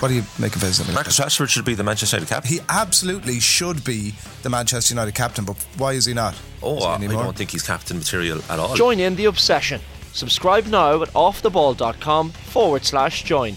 What 0.00 0.08
do 0.08 0.14
you 0.14 0.22
make 0.38 0.54
of 0.54 0.62
his? 0.62 0.78
Marcus 0.94 1.18
Rashford 1.18 1.48
should 1.48 1.64
be 1.64 1.74
the 1.74 1.82
Manchester 1.82 2.16
United 2.16 2.32
captain. 2.32 2.52
He 2.52 2.60
absolutely 2.68 3.40
should 3.40 3.82
be 3.82 4.14
the 4.42 4.50
Manchester 4.50 4.94
United 4.94 5.14
captain, 5.14 5.44
but 5.44 5.56
why 5.76 5.92
is 5.94 6.04
he 6.04 6.14
not? 6.14 6.40
Oh, 6.62 6.84
I 6.84 6.98
don't 6.98 7.36
think 7.36 7.50
he's 7.50 7.62
captain 7.64 7.98
material 7.98 8.40
at 8.48 8.58
all. 8.60 8.76
Join 8.76 9.00
in 9.00 9.16
the 9.16 9.24
obsession. 9.24 9.80
Subscribe 10.12 10.66
now 10.66 11.02
at 11.02 11.08
offtheball.com 11.10 12.30
forward 12.30 12.84
slash 12.84 13.24
join. 13.24 13.56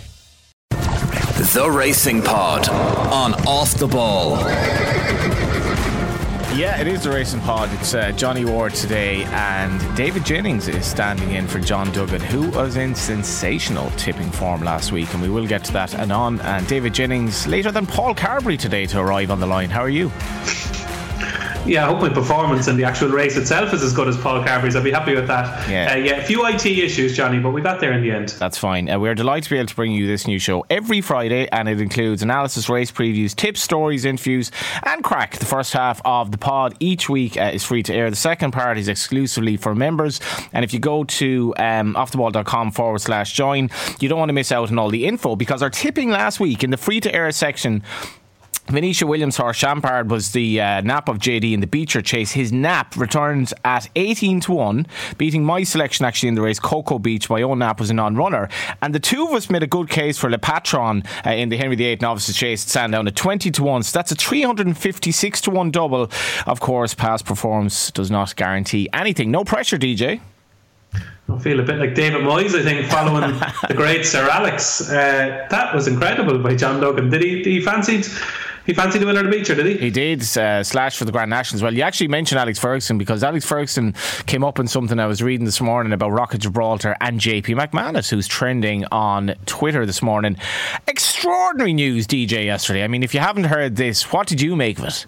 The 0.69 1.69
Racing 1.69 2.21
Pod 2.21 2.69
on 2.69 3.33
Off 3.45 3.73
the 3.75 3.87
Ball. 3.87 4.37
Yeah, 6.53 6.81
it 6.81 6.85
is 6.85 7.03
the 7.03 7.09
Racing 7.09 7.39
Pod. 7.39 7.69
It's 7.71 7.93
uh, 7.93 8.11
Johnny 8.11 8.43
Ward 8.43 8.73
today, 8.73 9.23
and 9.23 9.95
David 9.95 10.25
Jennings 10.25 10.67
is 10.67 10.85
standing 10.85 11.31
in 11.31 11.47
for 11.47 11.59
John 11.59 11.89
Duggan, 11.93 12.19
who 12.19 12.49
was 12.49 12.75
in 12.75 12.93
sensational 12.93 13.89
tipping 13.91 14.29
form 14.29 14.61
last 14.61 14.91
week, 14.91 15.13
and 15.13 15.21
we 15.21 15.29
will 15.29 15.47
get 15.47 15.63
to 15.63 15.71
that 15.71 15.95
and 15.95 16.11
on. 16.11 16.41
And 16.41 16.67
David 16.67 16.93
Jennings 16.93 17.47
later 17.47 17.71
than 17.71 17.87
Paul 17.87 18.13
Carberry 18.13 18.57
today 18.57 18.85
to 18.87 18.99
arrive 18.99 19.31
on 19.31 19.39
the 19.39 19.47
line. 19.47 19.69
How 19.69 19.79
are 19.79 19.89
you? 19.89 20.11
Yeah, 21.65 21.85
I 21.85 21.87
hope 21.87 22.01
my 22.01 22.09
performance 22.09 22.67
in 22.67 22.75
the 22.75 22.83
actual 22.83 23.09
race 23.09 23.37
itself 23.37 23.73
is 23.73 23.83
as 23.83 23.93
good 23.93 24.07
as 24.07 24.17
Paul 24.17 24.43
Carberry's. 24.43 24.75
I'd 24.75 24.83
be 24.83 24.91
happy 24.91 25.13
with 25.13 25.27
that. 25.27 25.69
Yeah, 25.69 25.93
uh, 25.93 25.95
yeah 25.95 26.15
a 26.15 26.23
few 26.23 26.45
IT 26.47 26.65
issues, 26.65 27.15
Johnny, 27.15 27.39
but 27.39 27.51
we 27.51 27.61
got 27.61 27.79
there 27.79 27.93
in 27.93 28.01
the 28.01 28.11
end. 28.11 28.29
That's 28.29 28.57
fine. 28.57 28.89
Uh, 28.89 28.99
we're 28.99 29.13
delighted 29.13 29.43
to 29.45 29.49
be 29.51 29.57
able 29.57 29.67
to 29.67 29.75
bring 29.75 29.91
you 29.91 30.07
this 30.07 30.25
new 30.25 30.39
show 30.39 30.65
every 30.69 31.01
Friday, 31.01 31.47
and 31.51 31.69
it 31.69 31.79
includes 31.79 32.23
analysis, 32.23 32.67
race 32.67 32.91
previews, 32.91 33.35
tips, 33.35 33.61
stories, 33.61 34.05
interviews, 34.05 34.51
and 34.83 35.03
crack. 35.03 35.37
The 35.37 35.45
first 35.45 35.73
half 35.73 36.01
of 36.03 36.31
the 36.31 36.37
pod 36.37 36.75
each 36.79 37.09
week 37.09 37.37
uh, 37.37 37.51
is 37.53 37.63
free 37.63 37.83
to 37.83 37.93
air. 37.93 38.09
The 38.09 38.15
second 38.15 38.51
part 38.51 38.77
is 38.77 38.87
exclusively 38.87 39.57
for 39.57 39.75
members. 39.75 40.19
And 40.53 40.65
if 40.65 40.73
you 40.73 40.79
go 40.79 41.03
to 41.03 41.53
um, 41.57 41.93
offtheball.com 41.93 42.71
forward 42.71 42.99
slash 42.99 43.33
join, 43.33 43.69
you 43.99 44.09
don't 44.09 44.19
want 44.19 44.29
to 44.29 44.33
miss 44.33 44.51
out 44.51 44.71
on 44.71 44.79
all 44.79 44.89
the 44.89 45.05
info 45.05 45.35
because 45.35 45.61
our 45.61 45.69
tipping 45.69 46.09
last 46.09 46.39
week 46.39 46.63
in 46.63 46.71
the 46.71 46.77
free 46.77 46.99
to 47.01 47.13
air 47.13 47.31
section 47.31 47.83
Venetia 48.71 49.05
Williams 49.05 49.35
horse 49.35 49.57
Chambard 49.57 50.09
was 50.09 50.31
the 50.31 50.61
uh, 50.61 50.81
nap 50.81 51.09
of 51.09 51.17
JD 51.17 51.51
in 51.51 51.59
the 51.59 51.67
Becher 51.67 52.01
Chase. 52.01 52.31
His 52.31 52.53
nap 52.53 52.95
returns 52.95 53.53
at 53.65 53.89
18 53.95 54.39
to 54.41 54.53
1, 54.53 54.87
beating 55.17 55.43
my 55.43 55.63
selection 55.63 56.05
actually 56.05 56.29
in 56.29 56.35
the 56.35 56.41
race, 56.41 56.59
Coko 56.59 56.97
Beach. 56.97 57.29
My 57.29 57.41
own 57.41 57.59
nap 57.59 57.79
was 57.79 57.89
a 57.89 57.93
non 57.93 58.15
runner. 58.15 58.47
And 58.81 58.95
the 58.95 58.99
two 58.99 59.27
of 59.27 59.33
us 59.33 59.49
made 59.49 59.61
a 59.61 59.67
good 59.67 59.89
case 59.89 60.17
for 60.17 60.29
Le 60.29 60.37
Patron 60.37 61.03
uh, 61.25 61.31
in 61.31 61.49
the 61.49 61.57
Henry 61.57 61.75
VIII 61.75 61.97
Novices 62.01 62.37
Chase 62.37 62.63
at 62.63 62.69
Sandown 62.69 63.07
at 63.07 63.15
20 63.15 63.51
to 63.51 63.63
1. 63.63 63.83
So 63.83 63.97
that's 63.99 64.11
a 64.11 64.15
356 64.15 65.41
to 65.41 65.51
1 65.51 65.71
double. 65.71 66.09
Of 66.47 66.61
course, 66.61 66.93
past 66.93 67.25
performance 67.25 67.91
does 67.91 68.09
not 68.09 68.35
guarantee 68.37 68.87
anything. 68.93 69.31
No 69.31 69.43
pressure, 69.43 69.77
DJ. 69.77 70.21
I 71.29 71.39
feel 71.39 71.59
a 71.59 71.63
bit 71.63 71.77
like 71.77 71.95
David 71.95 72.21
Moyes, 72.21 72.57
I 72.57 72.63
think, 72.63 72.87
following 72.87 73.31
the 73.67 73.73
great 73.73 74.05
Sir 74.05 74.29
Alex. 74.29 74.89
Uh, 74.89 75.47
that 75.49 75.73
was 75.73 75.87
incredible 75.87 76.39
by 76.39 76.55
John 76.55 76.79
Duggan. 76.81 77.09
Did 77.09 77.21
he, 77.21 77.35
did 77.37 77.47
he 77.47 77.61
fancied 77.61 78.05
he 78.65 78.73
fancied 78.73 78.99
the 78.99 79.05
winner 79.05 79.19
of 79.19 79.25
the 79.25 79.31
Becher, 79.31 79.55
did 79.55 79.65
he? 79.65 79.77
He 79.77 79.89
did, 79.89 80.21
uh, 80.37 80.63
slash 80.63 80.97
for 80.97 81.05
the 81.05 81.11
Grand 81.11 81.29
National 81.29 81.57
as 81.57 81.63
well. 81.63 81.73
You 81.73 81.81
actually 81.81 82.07
mentioned 82.09 82.39
Alex 82.39 82.59
Ferguson 82.59 82.97
because 82.97 83.23
Alex 83.23 83.45
Ferguson 83.45 83.93
came 84.25 84.43
up 84.43 84.59
in 84.59 84.67
something 84.67 84.99
I 84.99 85.07
was 85.07 85.23
reading 85.23 85.45
this 85.45 85.61
morning 85.61 85.93
about 85.93 86.11
Rock 86.11 86.33
of 86.33 86.39
Gibraltar 86.39 86.95
and 87.01 87.19
JP 87.19 87.57
McManus, 87.59 88.09
who's 88.09 88.27
trending 88.27 88.85
on 88.91 89.35
Twitter 89.45 89.85
this 89.85 90.01
morning. 90.01 90.37
Extraordinary 90.87 91.73
news, 91.73 92.05
DJ, 92.07 92.45
yesterday. 92.45 92.83
I 92.83 92.87
mean, 92.87 93.03
if 93.03 93.13
you 93.13 93.19
haven't 93.19 93.45
heard 93.45 93.75
this, 93.75 94.11
what 94.11 94.27
did 94.27 94.41
you 94.41 94.55
make 94.55 94.79
of 94.79 94.85
it? 94.85 95.05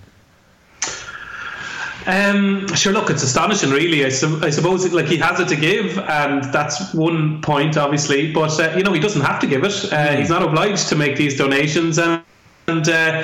Um, 2.05 2.67
sure, 2.75 2.91
look, 2.91 3.09
it's 3.09 3.23
astonishing, 3.23 3.69
really. 3.69 4.03
I, 4.05 4.09
su- 4.09 4.39
I 4.41 4.49
suppose 4.49 4.91
like 4.91 5.05
he 5.05 5.17
has 5.17 5.39
it 5.39 5.47
to 5.49 5.55
give, 5.55 5.97
and 5.99 6.43
that's 6.45 6.93
one 6.93 7.41
point, 7.41 7.77
obviously. 7.77 8.33
But 8.33 8.59
uh, 8.59 8.75
you 8.75 8.83
know, 8.83 8.91
he 8.91 8.99
doesn't 8.99 9.21
have 9.21 9.39
to 9.39 9.47
give 9.47 9.63
it. 9.63 9.93
Uh, 9.93 10.15
he's 10.17 10.29
not 10.29 10.43
obliged 10.43 10.89
to 10.89 10.95
make 10.95 11.15
these 11.15 11.37
donations, 11.37 11.97
and 11.99 12.21
and 12.67 12.87
uh, 12.87 13.23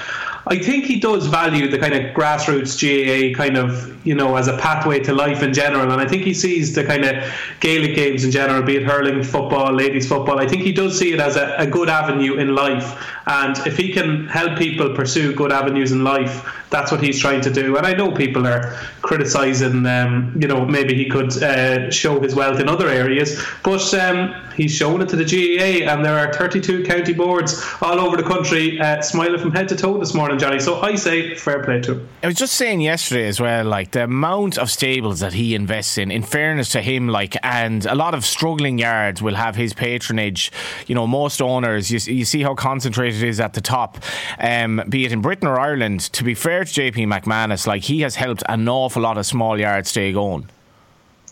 I 0.51 0.57
think 0.57 0.85
he 0.85 0.99
does 0.99 1.27
value 1.27 1.69
the 1.69 1.77
kind 1.77 1.93
of 1.93 2.15
grassroots 2.15 2.73
GAA 2.79 3.37
kind 3.37 3.55
of, 3.55 3.95
you 4.05 4.15
know, 4.15 4.35
as 4.35 4.47
a 4.47 4.57
pathway 4.57 4.99
to 5.01 5.13
life 5.13 5.43
in 5.43 5.53
general. 5.53 5.91
And 5.91 6.01
I 6.01 6.07
think 6.07 6.23
he 6.23 6.33
sees 6.33 6.73
the 6.73 6.83
kind 6.83 7.05
of 7.05 7.23
Gaelic 7.59 7.95
games 7.95 8.23
in 8.23 8.31
general, 8.31 8.63
be 8.63 8.77
it 8.77 8.83
hurling, 8.83 9.21
football, 9.21 9.71
ladies 9.71 10.07
football. 10.07 10.39
I 10.39 10.47
think 10.47 10.63
he 10.63 10.71
does 10.71 10.97
see 10.97 11.13
it 11.13 11.19
as 11.19 11.35
a, 11.35 11.55
a 11.59 11.67
good 11.67 11.87
avenue 11.87 12.37
in 12.37 12.55
life. 12.55 12.99
And 13.27 13.55
if 13.67 13.77
he 13.77 13.93
can 13.93 14.25
help 14.25 14.57
people 14.57 14.95
pursue 14.95 15.35
good 15.35 15.51
avenues 15.51 15.91
in 15.91 16.03
life, 16.03 16.43
that's 16.71 16.91
what 16.91 17.01
he's 17.01 17.19
trying 17.19 17.41
to 17.41 17.51
do. 17.51 17.77
And 17.77 17.85
I 17.85 17.93
know 17.93 18.11
people 18.11 18.47
are 18.47 18.75
criticising, 19.03 19.85
um, 19.85 20.35
you 20.39 20.47
know, 20.47 20.65
maybe 20.65 20.95
he 20.95 21.07
could 21.07 21.31
uh, 21.43 21.91
show 21.91 22.19
his 22.19 22.33
wealth 22.33 22.59
in 22.59 22.67
other 22.67 22.87
areas, 22.87 23.39
but 23.63 23.93
um, 23.93 24.33
he's 24.55 24.73
shown 24.73 25.01
it 25.01 25.09
to 25.09 25.15
the 25.15 25.25
GAA, 25.25 25.91
and 25.91 26.03
there 26.03 26.17
are 26.17 26.33
32 26.33 26.85
county 26.85 27.13
boards 27.13 27.63
all 27.81 27.99
over 27.99 28.17
the 28.17 28.23
country 28.23 28.79
uh, 28.79 28.99
smiling 29.01 29.39
from 29.39 29.51
head 29.51 29.69
to 29.69 29.75
toe 29.75 29.99
this 29.99 30.15
morning, 30.15 30.38
Johnny. 30.39 30.59
So 30.59 30.81
I 30.81 30.95
say 30.95 31.35
fair 31.35 31.63
play 31.63 31.81
to 31.81 31.93
him. 31.93 32.09
I 32.23 32.27
was 32.27 32.35
just 32.35 32.55
saying 32.55 32.81
yesterday 32.81 33.27
as 33.27 33.39
well, 33.39 33.65
like 33.65 33.91
the 33.91 34.03
amount 34.03 34.57
of 34.57 34.69
stables 34.69 35.19
that 35.19 35.33
he 35.33 35.55
invests 35.55 35.97
in, 35.97 36.11
in 36.11 36.23
fairness 36.23 36.69
to 36.73 36.81
him, 36.81 37.07
like, 37.07 37.35
and 37.43 37.85
a 37.85 37.95
lot 37.95 38.13
of 38.13 38.25
struggling 38.25 38.77
yards 38.77 39.21
will 39.21 39.35
have 39.35 39.55
his 39.55 39.73
patronage. 39.73 40.51
You 40.87 40.95
know, 40.95 41.07
most 41.07 41.41
owners, 41.41 41.91
you, 41.91 42.13
you 42.13 42.25
see 42.25 42.41
how 42.41 42.55
concentrated 42.55 43.23
it 43.23 43.29
is 43.29 43.39
at 43.39 43.53
the 43.53 43.61
top, 43.61 43.97
um, 44.39 44.81
be 44.89 45.05
it 45.05 45.11
in 45.11 45.21
Britain 45.21 45.47
or 45.47 45.59
Ireland. 45.59 46.01
To 46.13 46.23
be 46.23 46.33
fair, 46.33 46.63
to 46.63 46.71
JP 46.71 47.21
McManus, 47.21 47.67
like 47.67 47.83
he 47.83 48.01
has 48.01 48.15
helped 48.15 48.43
an 48.47 48.67
awful 48.67 49.01
lot 49.01 49.17
of 49.17 49.25
small 49.25 49.59
yards 49.59 49.89
stay 49.89 50.11
going. 50.11 50.49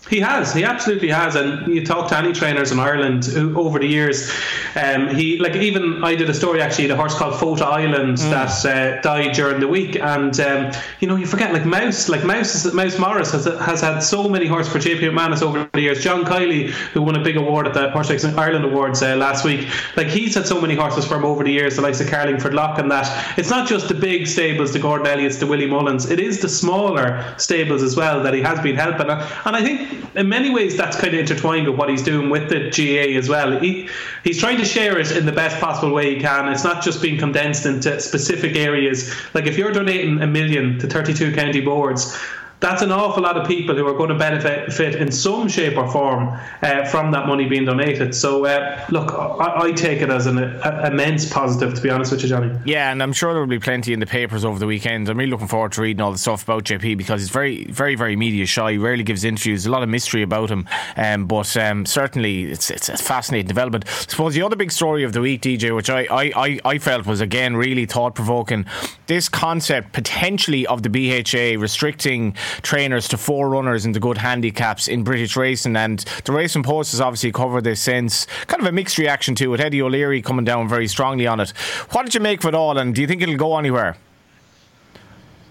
He 0.10 0.20
has. 0.20 0.54
He 0.54 0.64
absolutely 0.64 1.10
has. 1.10 1.36
And 1.36 1.74
you 1.74 1.86
talk 1.86 2.10
to 2.10 2.18
any 2.18 2.34
trainers 2.34 2.72
in 2.72 2.80
Ireland 2.80 3.26
who, 3.26 3.58
over 3.58 3.80
the 3.80 3.88
years, 3.88 4.32
um, 4.76 5.10
he 5.10 5.38
like 5.40 5.56
even 5.56 6.04
I 6.04 6.16
did 6.16 6.30
a 6.30 6.34
story 6.34 6.62
actually, 6.62 6.88
the 6.88 6.96
horse 6.96 7.16
called 7.16 7.34
Fota 7.34 7.64
Island 7.64 8.18
mm. 8.18 8.30
that 8.30 8.66
uh, 8.66 9.02
died 9.02 9.34
during 9.34 9.60
the 9.60 9.68
week, 9.68 9.98
and 9.98 10.40
um, 10.40 10.72
you 11.00 11.08
know 11.08 11.16
you 11.16 11.26
forget 11.26 11.54
like 11.54 11.66
Mouse, 11.66 12.10
like 12.10 12.24
Mouse, 12.24 12.72
Mouse 12.74 12.98
Morris 13.00 13.32
has 13.32 13.46
has 13.46 13.82
had 13.82 14.00
so 14.00 14.30
many 14.30 14.48
horses 14.48 14.72
for 14.72 14.80
JP 14.80 15.12
McManus 15.12 15.42
over 15.42 15.70
the 15.74 15.82
years. 15.82 16.04
John 16.04 16.24
Kiely, 16.24 16.70
who 16.70 17.02
won 17.02 17.16
a 17.16 17.24
big 17.24 17.38
award 17.38 17.68
at 17.68 17.74
the 17.74 17.90
Horse 17.92 18.10
Racing 18.10 18.38
Ireland 18.38 18.66
Awards 18.66 19.02
uh, 19.02 19.16
last 19.16 19.44
week, 19.44 19.68
like 19.96 20.08
he's 20.08 20.36
had 20.36 20.48
so 20.48 20.62
many 20.62 20.76
horses 20.76 21.06
for 21.06 21.16
him 21.16 21.26
over 21.26 21.44
the 21.44 21.52
years, 21.52 21.76
the 21.76 21.82
likes 21.82 22.00
of 22.00 22.08
Carlingford 22.08 22.54
Lough 22.54 22.76
and 22.78 22.92
that. 22.92 23.38
It's 23.38 23.50
not 23.50 23.68
just 23.68 23.88
the 23.88 23.94
big 23.94 24.28
stables, 24.28 24.74
the 24.74 24.80
Gordon 24.80 25.08
Elliott's, 25.08 25.38
the 25.38 25.48
Willie 25.48 25.68
Mullins. 25.68 26.10
It 26.10 26.20
is 26.20 26.42
the 26.42 26.50
smaller 26.50 27.36
stables 27.38 27.82
as 27.82 27.96
well 27.96 28.22
that 28.24 28.34
he 28.34 28.42
has 28.42 28.60
been 28.62 28.76
helping, 28.76 29.10
and 29.10 29.56
I 29.56 29.64
think 29.64 29.97
in 30.16 30.30
many 30.30 30.50
ways 30.50 30.78
that's 30.78 31.00
kind 31.00 31.14
of 31.14 31.20
intertwined 31.20 31.68
with 31.68 31.78
what 31.78 31.90
he's 31.90 32.04
doing 32.04 32.30
with 32.30 32.50
the 32.50 32.70
GA 32.70 33.16
as 33.16 33.30
well. 33.30 33.60
He 33.60 33.90
he's 34.24 34.40
trying 34.40 34.58
to 34.58 34.66
share 34.66 35.00
it 35.00 35.12
in 35.12 35.26
the 35.26 35.32
best 35.32 35.60
possible 35.60 35.94
way 35.94 36.16
he 36.16 36.22
can. 36.22 36.52
It's 36.52 36.64
not 36.64 36.84
just 36.84 37.02
being 37.02 37.18
condensed 37.18 37.66
into 37.66 38.00
specific 38.00 38.56
areas. 38.56 39.14
Like 39.34 39.46
if 39.46 39.58
you're 39.58 39.72
donating 39.72 40.22
a 40.22 40.28
million 40.28 40.80
to 40.80 40.88
32 40.88 41.34
county 41.34 41.62
boards, 41.62 42.18
that's 42.60 42.82
an 42.82 42.92
awful 42.92 43.22
lot 43.22 43.38
of 43.38 43.48
people 43.48 43.76
who 43.76 43.86
are 43.88 43.94
going 43.94 44.10
to 44.10 44.16
benefit 44.16 44.96
in 44.96 45.12
some 45.12 45.48
shape 45.48 45.78
or 45.78 45.90
form 45.92 46.30
uh, 46.64 46.86
from 46.86 47.12
that 47.12 47.28
money 47.28 47.48
being 47.48 47.66
donated. 47.66 48.16
So, 48.16 48.46
uh, 48.46 48.84
look, 48.90 49.14
I, 49.14 49.68
I, 49.68 49.72
take 49.74 50.02
it 50.02 50.10
as 50.10 50.26
an 50.26 50.40
a, 50.40 50.88
immense 50.88 51.32
positive, 51.32 51.76
to 51.76 51.82
be 51.82 51.92
honest 51.92 52.12
with 52.12 52.24
you, 52.24 52.30
Johnny. 52.30 52.58
Yeah, 52.66 52.92
and 52.92 53.04
I'm 53.04 53.14
sure 53.14 53.34
there 53.34 53.42
will 53.42 53.48
be 53.48 53.60
plenty 53.60 53.94
in 53.94 54.00
the 54.00 54.08
papers 54.08 54.44
over 54.44 54.58
the 54.58 54.66
weekend. 54.66 55.08
I'm 55.08 55.18
really 55.18 55.30
looking 55.30 55.48
forward 55.48 55.74
to 55.74 55.82
reading 55.82 56.02
all 56.02 56.12
the 56.12 56.18
stuff 56.18 56.44
about 56.44 56.64
JP 56.64 56.98
because 56.98 57.22
he's 57.22 57.30
very, 57.30 57.66
very, 57.66 57.96
very 57.96 58.16
media 58.16 58.48
shy. 58.48 58.72
He 58.72 58.78
rarely 58.80 59.04
gives 59.04 59.24
interviews. 59.24 59.68
A 59.68 59.72
lot 59.72 59.84
of 59.84 59.90
mystery 59.90 60.24
about 60.24 60.50
him, 60.50 60.68
um, 60.96 61.28
but 61.28 61.56
um, 61.58 61.86
certainly 61.86 62.46
it's 62.46 62.72
it's 62.72 62.90
a 62.90 62.98
fascinating 62.98 63.48
development. 63.48 63.86
I 63.88 63.92
suppose 63.92 64.34
the 64.34 64.42
other 64.42 64.56
big 64.56 64.72
story 64.72 65.04
of 65.04 65.14
the 65.14 65.22
week, 65.22 65.42
DJ, 65.44 65.76
which 65.76 65.90
I 65.90 66.08
I, 66.10 66.32
I, 66.36 66.60
I 66.66 66.78
felt 66.80 67.06
was 67.06 67.22
again 67.22 67.56
really 67.56 67.86
thought 67.86 68.16
provoking, 68.16 68.66
this 69.06 69.30
concept 69.30 69.94
potentially 69.94 70.66
of 70.66 70.82
the 70.82 70.90
BHA 70.90 71.62
restricting 71.62 72.36
trainers 72.62 73.08
to 73.10 73.18
four 73.18 73.50
runners 73.50 73.86
into 73.86 74.00
good 74.00 74.18
handicaps 74.18 74.88
in 74.88 75.04
British 75.04 75.36
racing. 75.36 75.76
And 75.76 76.00
the 76.26 76.32
Racing 76.32 76.64
Post 76.64 76.92
has 76.92 77.02
obviously 77.02 77.32
covered 77.32 77.64
this 77.64 77.82
since. 77.82 78.26
Kind 78.48 78.62
of 78.62 78.68
a 78.68 78.72
mixed 78.72 78.98
reaction 78.98 79.36
to 79.36 79.54
it. 79.54 79.60
Eddie 79.60 79.82
O'Leary 79.82 80.22
coming 80.22 80.46
down 80.46 80.68
very 80.68 80.88
strongly 80.88 81.28
on 81.28 81.40
it. 81.40 81.50
What 81.92 82.04
did 82.04 82.16
you 82.16 82.22
make 82.22 82.44
of 82.44 82.50
it 82.50 82.56
all, 82.56 82.78
and 82.78 82.94
do 82.94 83.02
you 83.02 83.08
think 83.08 83.22
it'll 83.22 83.38
go 83.38 83.58
anywhere? 83.58 83.98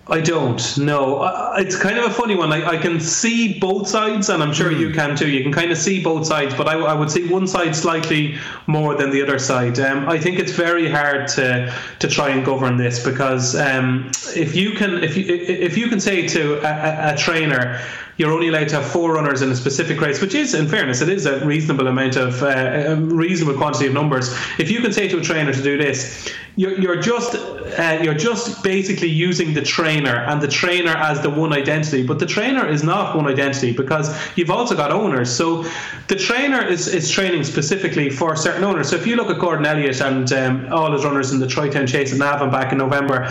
I 0.08 0.20
don't 0.20 0.78
know. 0.78 1.24
It's 1.56 1.76
kind 1.76 1.98
of 1.98 2.04
a 2.04 2.14
funny 2.14 2.36
one. 2.36 2.52
I, 2.52 2.64
I 2.64 2.76
can 2.76 3.00
see 3.00 3.58
both 3.58 3.88
sides, 3.88 4.28
and 4.28 4.40
I'm 4.40 4.52
sure 4.52 4.70
mm. 4.70 4.78
you 4.78 4.92
can 4.92 5.16
too. 5.16 5.28
You 5.28 5.42
can 5.42 5.52
kind 5.52 5.72
of 5.72 5.78
see 5.78 6.00
both 6.00 6.26
sides, 6.26 6.54
but 6.54 6.68
I, 6.68 6.74
I 6.74 6.94
would 6.94 7.10
see 7.10 7.26
one 7.26 7.48
side 7.48 7.74
slightly 7.74 8.36
more 8.68 8.94
than 8.94 9.10
the 9.10 9.20
other 9.20 9.40
side. 9.40 9.80
Um, 9.80 10.08
I 10.08 10.16
think 10.16 10.38
it's 10.38 10.52
very 10.52 10.88
hard 10.88 11.26
to 11.28 11.74
to 11.98 12.08
try 12.08 12.28
and 12.28 12.44
govern 12.44 12.76
this 12.76 13.04
because 13.04 13.56
um, 13.56 14.12
if 14.36 14.54
you 14.54 14.72
can 14.72 15.02
if 15.02 15.16
you 15.16 15.24
if 15.26 15.76
you 15.76 15.88
can 15.88 15.98
say 15.98 16.28
to 16.28 16.60
a, 16.64 17.10
a, 17.10 17.14
a 17.14 17.16
trainer 17.16 17.80
you're 18.18 18.32
only 18.32 18.48
allowed 18.48 18.68
to 18.68 18.76
have 18.76 18.86
four 18.86 19.12
runners 19.12 19.42
in 19.42 19.50
a 19.50 19.56
specific 19.56 20.00
race, 20.00 20.22
which 20.22 20.34
is, 20.34 20.54
in 20.54 20.66
fairness, 20.66 21.02
it 21.02 21.08
is 21.10 21.26
a 21.26 21.44
reasonable 21.44 21.86
amount 21.86 22.16
of 22.16 22.42
uh, 22.42 22.46
a 22.46 22.96
reasonable 22.96 23.58
quantity 23.58 23.86
of 23.86 23.92
numbers. 23.92 24.34
If 24.58 24.70
you 24.70 24.80
can 24.80 24.92
say 24.92 25.06
to 25.08 25.18
a 25.18 25.20
trainer 25.20 25.52
to 25.52 25.62
do 25.62 25.76
this, 25.76 26.32
you're, 26.56 26.80
you're 26.80 27.00
just 27.00 27.34
uh, 27.78 27.98
you're 28.02 28.14
just 28.14 28.62
basically 28.62 29.08
using 29.08 29.54
the 29.54 29.62
trainer 29.62 30.16
and 30.16 30.40
the 30.40 30.48
trainer 30.48 30.96
as 30.96 31.20
the 31.20 31.30
one 31.30 31.52
identity. 31.52 32.06
But 32.06 32.18
the 32.18 32.26
trainer 32.26 32.66
is 32.66 32.82
not 32.82 33.16
one 33.16 33.26
identity 33.26 33.72
because 33.72 34.16
you've 34.36 34.50
also 34.50 34.76
got 34.76 34.90
owners. 34.90 35.30
So 35.30 35.64
the 36.08 36.16
trainer 36.16 36.64
is, 36.64 36.88
is 36.88 37.10
training 37.10 37.44
specifically 37.44 38.10
for 38.10 38.36
certain 38.36 38.64
owners. 38.64 38.88
So 38.88 38.96
if 38.96 39.06
you 39.06 39.16
look 39.16 39.30
at 39.30 39.38
Gordon 39.38 39.66
Elliott 39.66 40.00
and 40.00 40.32
um, 40.32 40.72
all 40.72 40.92
his 40.92 41.04
runners 41.04 41.32
in 41.32 41.40
the 41.40 41.46
Troytown 41.46 41.88
Chase 41.88 42.12
at 42.12 42.18
Navan 42.18 42.50
back 42.50 42.72
in 42.72 42.78
November, 42.78 43.30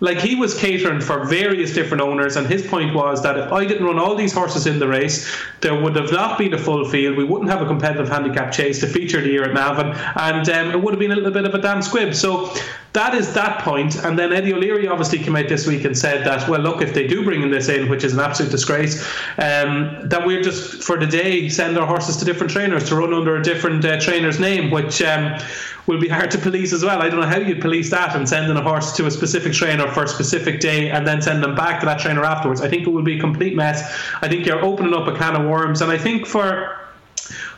like 0.00 0.18
he 0.18 0.34
was 0.34 0.58
catering 0.58 1.00
for 1.00 1.24
various 1.24 1.72
different 1.72 2.02
owners, 2.02 2.36
and 2.36 2.46
his 2.46 2.66
point 2.66 2.94
was 2.94 3.22
that 3.22 3.38
if 3.38 3.52
I 3.52 3.64
didn't 3.64 3.86
run 3.86 3.98
all 3.98 4.14
these 4.14 4.32
horses 4.32 4.66
in 4.66 4.78
the 4.78 4.88
race, 4.88 5.32
there 5.60 5.80
would 5.80 5.94
have 5.96 6.10
not 6.10 6.36
been 6.38 6.52
a 6.52 6.58
full 6.58 6.88
field. 6.88 7.16
We 7.16 7.24
wouldn't 7.24 7.50
have 7.50 7.62
a 7.62 7.66
competitive 7.66 8.08
handicap 8.08 8.52
chase 8.52 8.80
to 8.80 8.86
feature 8.86 9.20
the 9.20 9.28
year 9.28 9.44
at 9.44 9.54
Navan, 9.54 9.92
and 10.16 10.48
um, 10.48 10.70
it 10.72 10.82
would 10.82 10.94
have 10.94 10.98
been 10.98 11.12
a 11.12 11.16
little 11.16 11.30
bit 11.30 11.44
of 11.44 11.54
a 11.54 11.60
damn 11.60 11.80
squib. 11.80 12.14
So 12.14 12.52
that 12.92 13.14
is 13.14 13.32
that 13.34 13.60
point. 13.62 13.96
And 14.04 14.18
then 14.18 14.32
Eddie 14.32 14.52
O'Leary 14.52 14.88
obviously 14.88 15.18
came 15.18 15.36
out 15.36 15.48
this 15.48 15.66
week 15.66 15.84
and 15.84 15.96
said 15.96 16.24
that, 16.26 16.48
well, 16.48 16.60
look, 16.60 16.82
if 16.82 16.92
they 16.92 17.06
do 17.06 17.24
bring 17.24 17.42
in 17.42 17.50
this 17.50 17.68
in, 17.68 17.88
which 17.88 18.04
is 18.04 18.14
an 18.14 18.20
absolute 18.20 18.50
disgrace, 18.50 19.02
um, 19.38 20.08
that 20.08 20.24
we're 20.24 20.42
just 20.42 20.82
for 20.82 20.98
the 20.98 21.06
day 21.06 21.48
send 21.48 21.78
our 21.78 21.86
horses 21.86 22.16
to 22.16 22.24
different 22.24 22.52
trainers 22.52 22.88
to 22.88 22.96
run 22.96 23.12
under 23.12 23.36
a 23.36 23.42
different 23.42 23.84
uh, 23.84 24.00
trainer's 24.00 24.40
name, 24.40 24.70
which. 24.70 25.02
Um, 25.02 25.38
will 25.86 26.00
be 26.00 26.08
hard 26.08 26.30
to 26.30 26.38
police 26.38 26.72
as 26.72 26.84
well. 26.84 27.02
I 27.02 27.08
don't 27.08 27.20
know 27.20 27.26
how 27.26 27.38
you'd 27.38 27.60
police 27.60 27.90
that 27.90 28.16
and 28.16 28.28
sending 28.28 28.56
a 28.56 28.62
horse 28.62 28.92
to 28.96 29.06
a 29.06 29.10
specific 29.10 29.52
trainer 29.52 29.90
for 29.92 30.04
a 30.04 30.08
specific 30.08 30.60
day 30.60 30.90
and 30.90 31.06
then 31.06 31.20
send 31.20 31.42
them 31.42 31.54
back 31.54 31.80
to 31.80 31.86
that 31.86 31.98
trainer 31.98 32.24
afterwards. 32.24 32.60
I 32.60 32.68
think 32.68 32.86
it 32.86 32.90
would 32.90 33.04
be 33.04 33.18
a 33.18 33.20
complete 33.20 33.54
mess. 33.54 33.82
I 34.22 34.28
think 34.28 34.46
you're 34.46 34.64
opening 34.64 34.94
up 34.94 35.06
a 35.06 35.16
can 35.16 35.36
of 35.36 35.48
worms, 35.48 35.82
and 35.82 35.90
I 35.90 35.98
think 35.98 36.26
for 36.26 36.83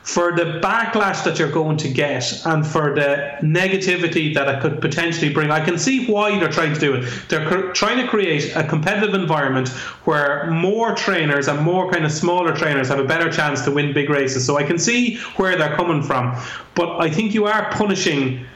for 0.07 0.31
the 0.37 0.61
backlash 0.63 1.25
that 1.25 1.37
you're 1.37 1.51
going 1.51 1.77
to 1.77 1.89
get 1.89 2.41
and 2.47 2.65
for 2.65 2.95
the 2.95 3.37
negativity 3.43 4.33
that 4.33 4.49
it 4.49 4.63
could 4.63 4.81
potentially 4.81 5.33
bring. 5.33 5.51
I 5.51 5.63
can 5.65 5.77
see 5.77 6.07
why 6.07 6.39
they're 6.39 6.49
trying 6.49 6.75
to 6.75 6.79
do 6.79 6.95
it. 6.95 7.29
They're 7.29 7.73
trying 7.73 7.99
to 8.01 8.07
create 8.07 8.55
a 8.55 8.63
competitive 8.63 9.15
environment 9.15 9.69
where 10.05 10.49
more 10.49 10.95
trainers 10.95 11.49
and 11.49 11.61
more 11.61 11.91
kind 11.91 12.05
of 12.05 12.13
smaller 12.13 12.57
trainers 12.57 12.89
have 12.89 13.01
a 13.01 13.05
better 13.05 13.33
chance 13.33 13.63
to 13.65 13.73
win 13.73 13.93
big 13.93 14.09
races. 14.09 14.47
So 14.47 14.57
I 14.57 14.63
can 14.63 14.79
see 14.79 15.17
where 15.39 15.59
they're 15.59 15.75
coming 15.75 16.05
from. 16.05 16.41
But 16.77 17.01
I 17.01 17.11
think 17.11 17.35
you 17.35 17.47
are 17.47 17.69
punishing 17.73 18.47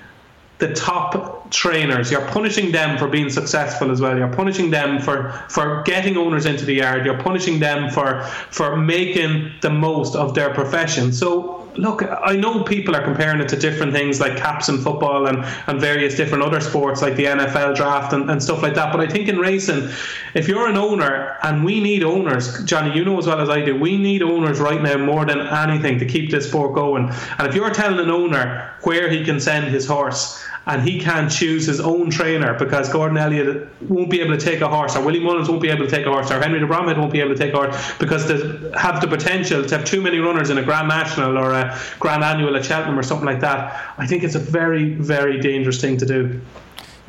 the 0.61 0.73
top 0.75 1.51
trainers. 1.51 2.11
You're 2.11 2.27
punishing 2.29 2.71
them 2.71 2.99
for 2.99 3.09
being 3.09 3.31
successful 3.31 3.91
as 3.91 4.01
well. 4.01 4.17
You're 4.17 4.33
punishing 4.33 4.71
them 4.71 5.01
for 5.01 5.33
for 5.49 5.83
getting 5.83 6.17
owners 6.17 6.47
into 6.47 6.65
the 6.65 6.75
yard. 6.75 7.05
You're 7.05 7.19
punishing 7.19 7.59
them 7.59 7.91
for 7.91 8.23
for 8.51 8.77
making 8.77 9.53
the 9.63 9.71
most 9.71 10.15
of 10.15 10.35
their 10.35 10.55
profession. 10.55 11.13
So 11.13 11.61
look, 11.77 12.03
I 12.03 12.37
know 12.37 12.63
people 12.65 12.95
are 12.97 13.03
comparing 13.03 13.41
it 13.41 13.49
to 13.51 13.57
different 13.57 13.93
things 13.93 14.21
like 14.21 14.37
caps 14.37 14.69
in 14.69 14.79
football 14.79 15.27
and, 15.27 15.45
and 15.67 15.81
various 15.81 16.15
different 16.15 16.45
other 16.45 16.61
sports 16.61 17.03
like 17.03 17.17
the 17.17 17.25
NFL 17.25 17.77
draft 17.77 18.13
and, 18.13 18.31
and 18.31 18.43
stuff 18.43 18.63
like 18.63 18.75
that. 18.75 18.93
But 18.93 19.01
I 19.01 19.09
think 19.09 19.29
in 19.29 19.39
racing, 19.39 19.89
if 20.35 20.49
you're 20.49 20.69
an 20.69 20.77
owner, 20.77 21.37
and 21.43 21.65
we 21.65 21.81
need 21.81 22.03
owners, 22.05 22.65
Johnny, 22.65 22.97
you 22.97 23.05
know 23.05 23.19
as 23.19 23.27
well 23.27 23.41
as 23.41 23.49
I 23.49 23.65
do, 23.65 23.79
we 23.79 23.97
need 23.97 24.23
owners 24.23 24.61
right 24.61 24.81
now 24.81 24.97
more 24.97 25.25
than 25.25 25.41
anything 25.41 25.99
to 25.99 26.07
keep 26.07 26.31
this 26.31 26.49
sport 26.49 26.75
going. 26.75 27.11
And 27.39 27.49
if 27.49 27.55
you're 27.55 27.71
telling 27.71 27.99
an 27.99 28.11
owner 28.11 28.75
where 28.83 29.11
he 29.11 29.25
can 29.25 29.41
send 29.41 29.67
his 29.67 29.87
horse, 29.87 30.43
and 30.67 30.83
he 30.83 31.01
can't 31.01 31.31
choose 31.31 31.67
his 31.67 31.81
own 31.81 32.11
trainer 32.11 32.55
because 32.55 32.93
Gordon 32.93 33.17
Elliott 33.17 33.69
won't 33.83 34.11
be 34.11 34.21
able 34.21 34.37
to 34.37 34.45
take 34.45 34.61
a 34.61 34.69
horse, 34.69 34.95
or 34.95 35.05
Willie 35.05 35.21
Mullins 35.21 35.49
won't 35.49 35.63
be 35.63 35.71
able 35.71 35.87
to 35.87 35.91
take 35.91 36.07
a 36.07 36.11
horse, 36.11 36.31
or 36.31 36.41
Henry 36.41 36.61
de 36.61 36.67
Bromhead 36.67 36.99
won't 36.99 37.13
be 37.13 37.21
able 37.21 37.35
to 37.35 37.39
take 37.39 37.55
a 37.55 37.57
horse 37.57 37.93
because 37.99 38.29
they 38.29 38.79
have 38.79 39.01
the 39.01 39.09
potential 39.09 39.65
to 39.65 39.77
have 39.77 39.87
too 39.87 40.01
many 40.01 40.19
runners 40.19 40.51
in 40.51 40.59
a 40.59 40.63
Grand 40.63 40.89
National 40.89 41.39
or 41.39 41.53
a 41.53 41.79
Grand 41.99 42.23
Annual 42.23 42.57
at 42.57 42.65
Cheltenham 42.65 42.99
or 42.99 43.03
something 43.03 43.27
like 43.27 43.41
that. 43.41 43.95
I 43.99 44.07
think 44.07 44.23
it's 44.23 44.35
a 44.35 44.39
very, 44.39 44.95
very 44.95 45.41
dangerous 45.41 45.81
thing 45.81 45.97
to 45.97 46.07
do. 46.07 46.41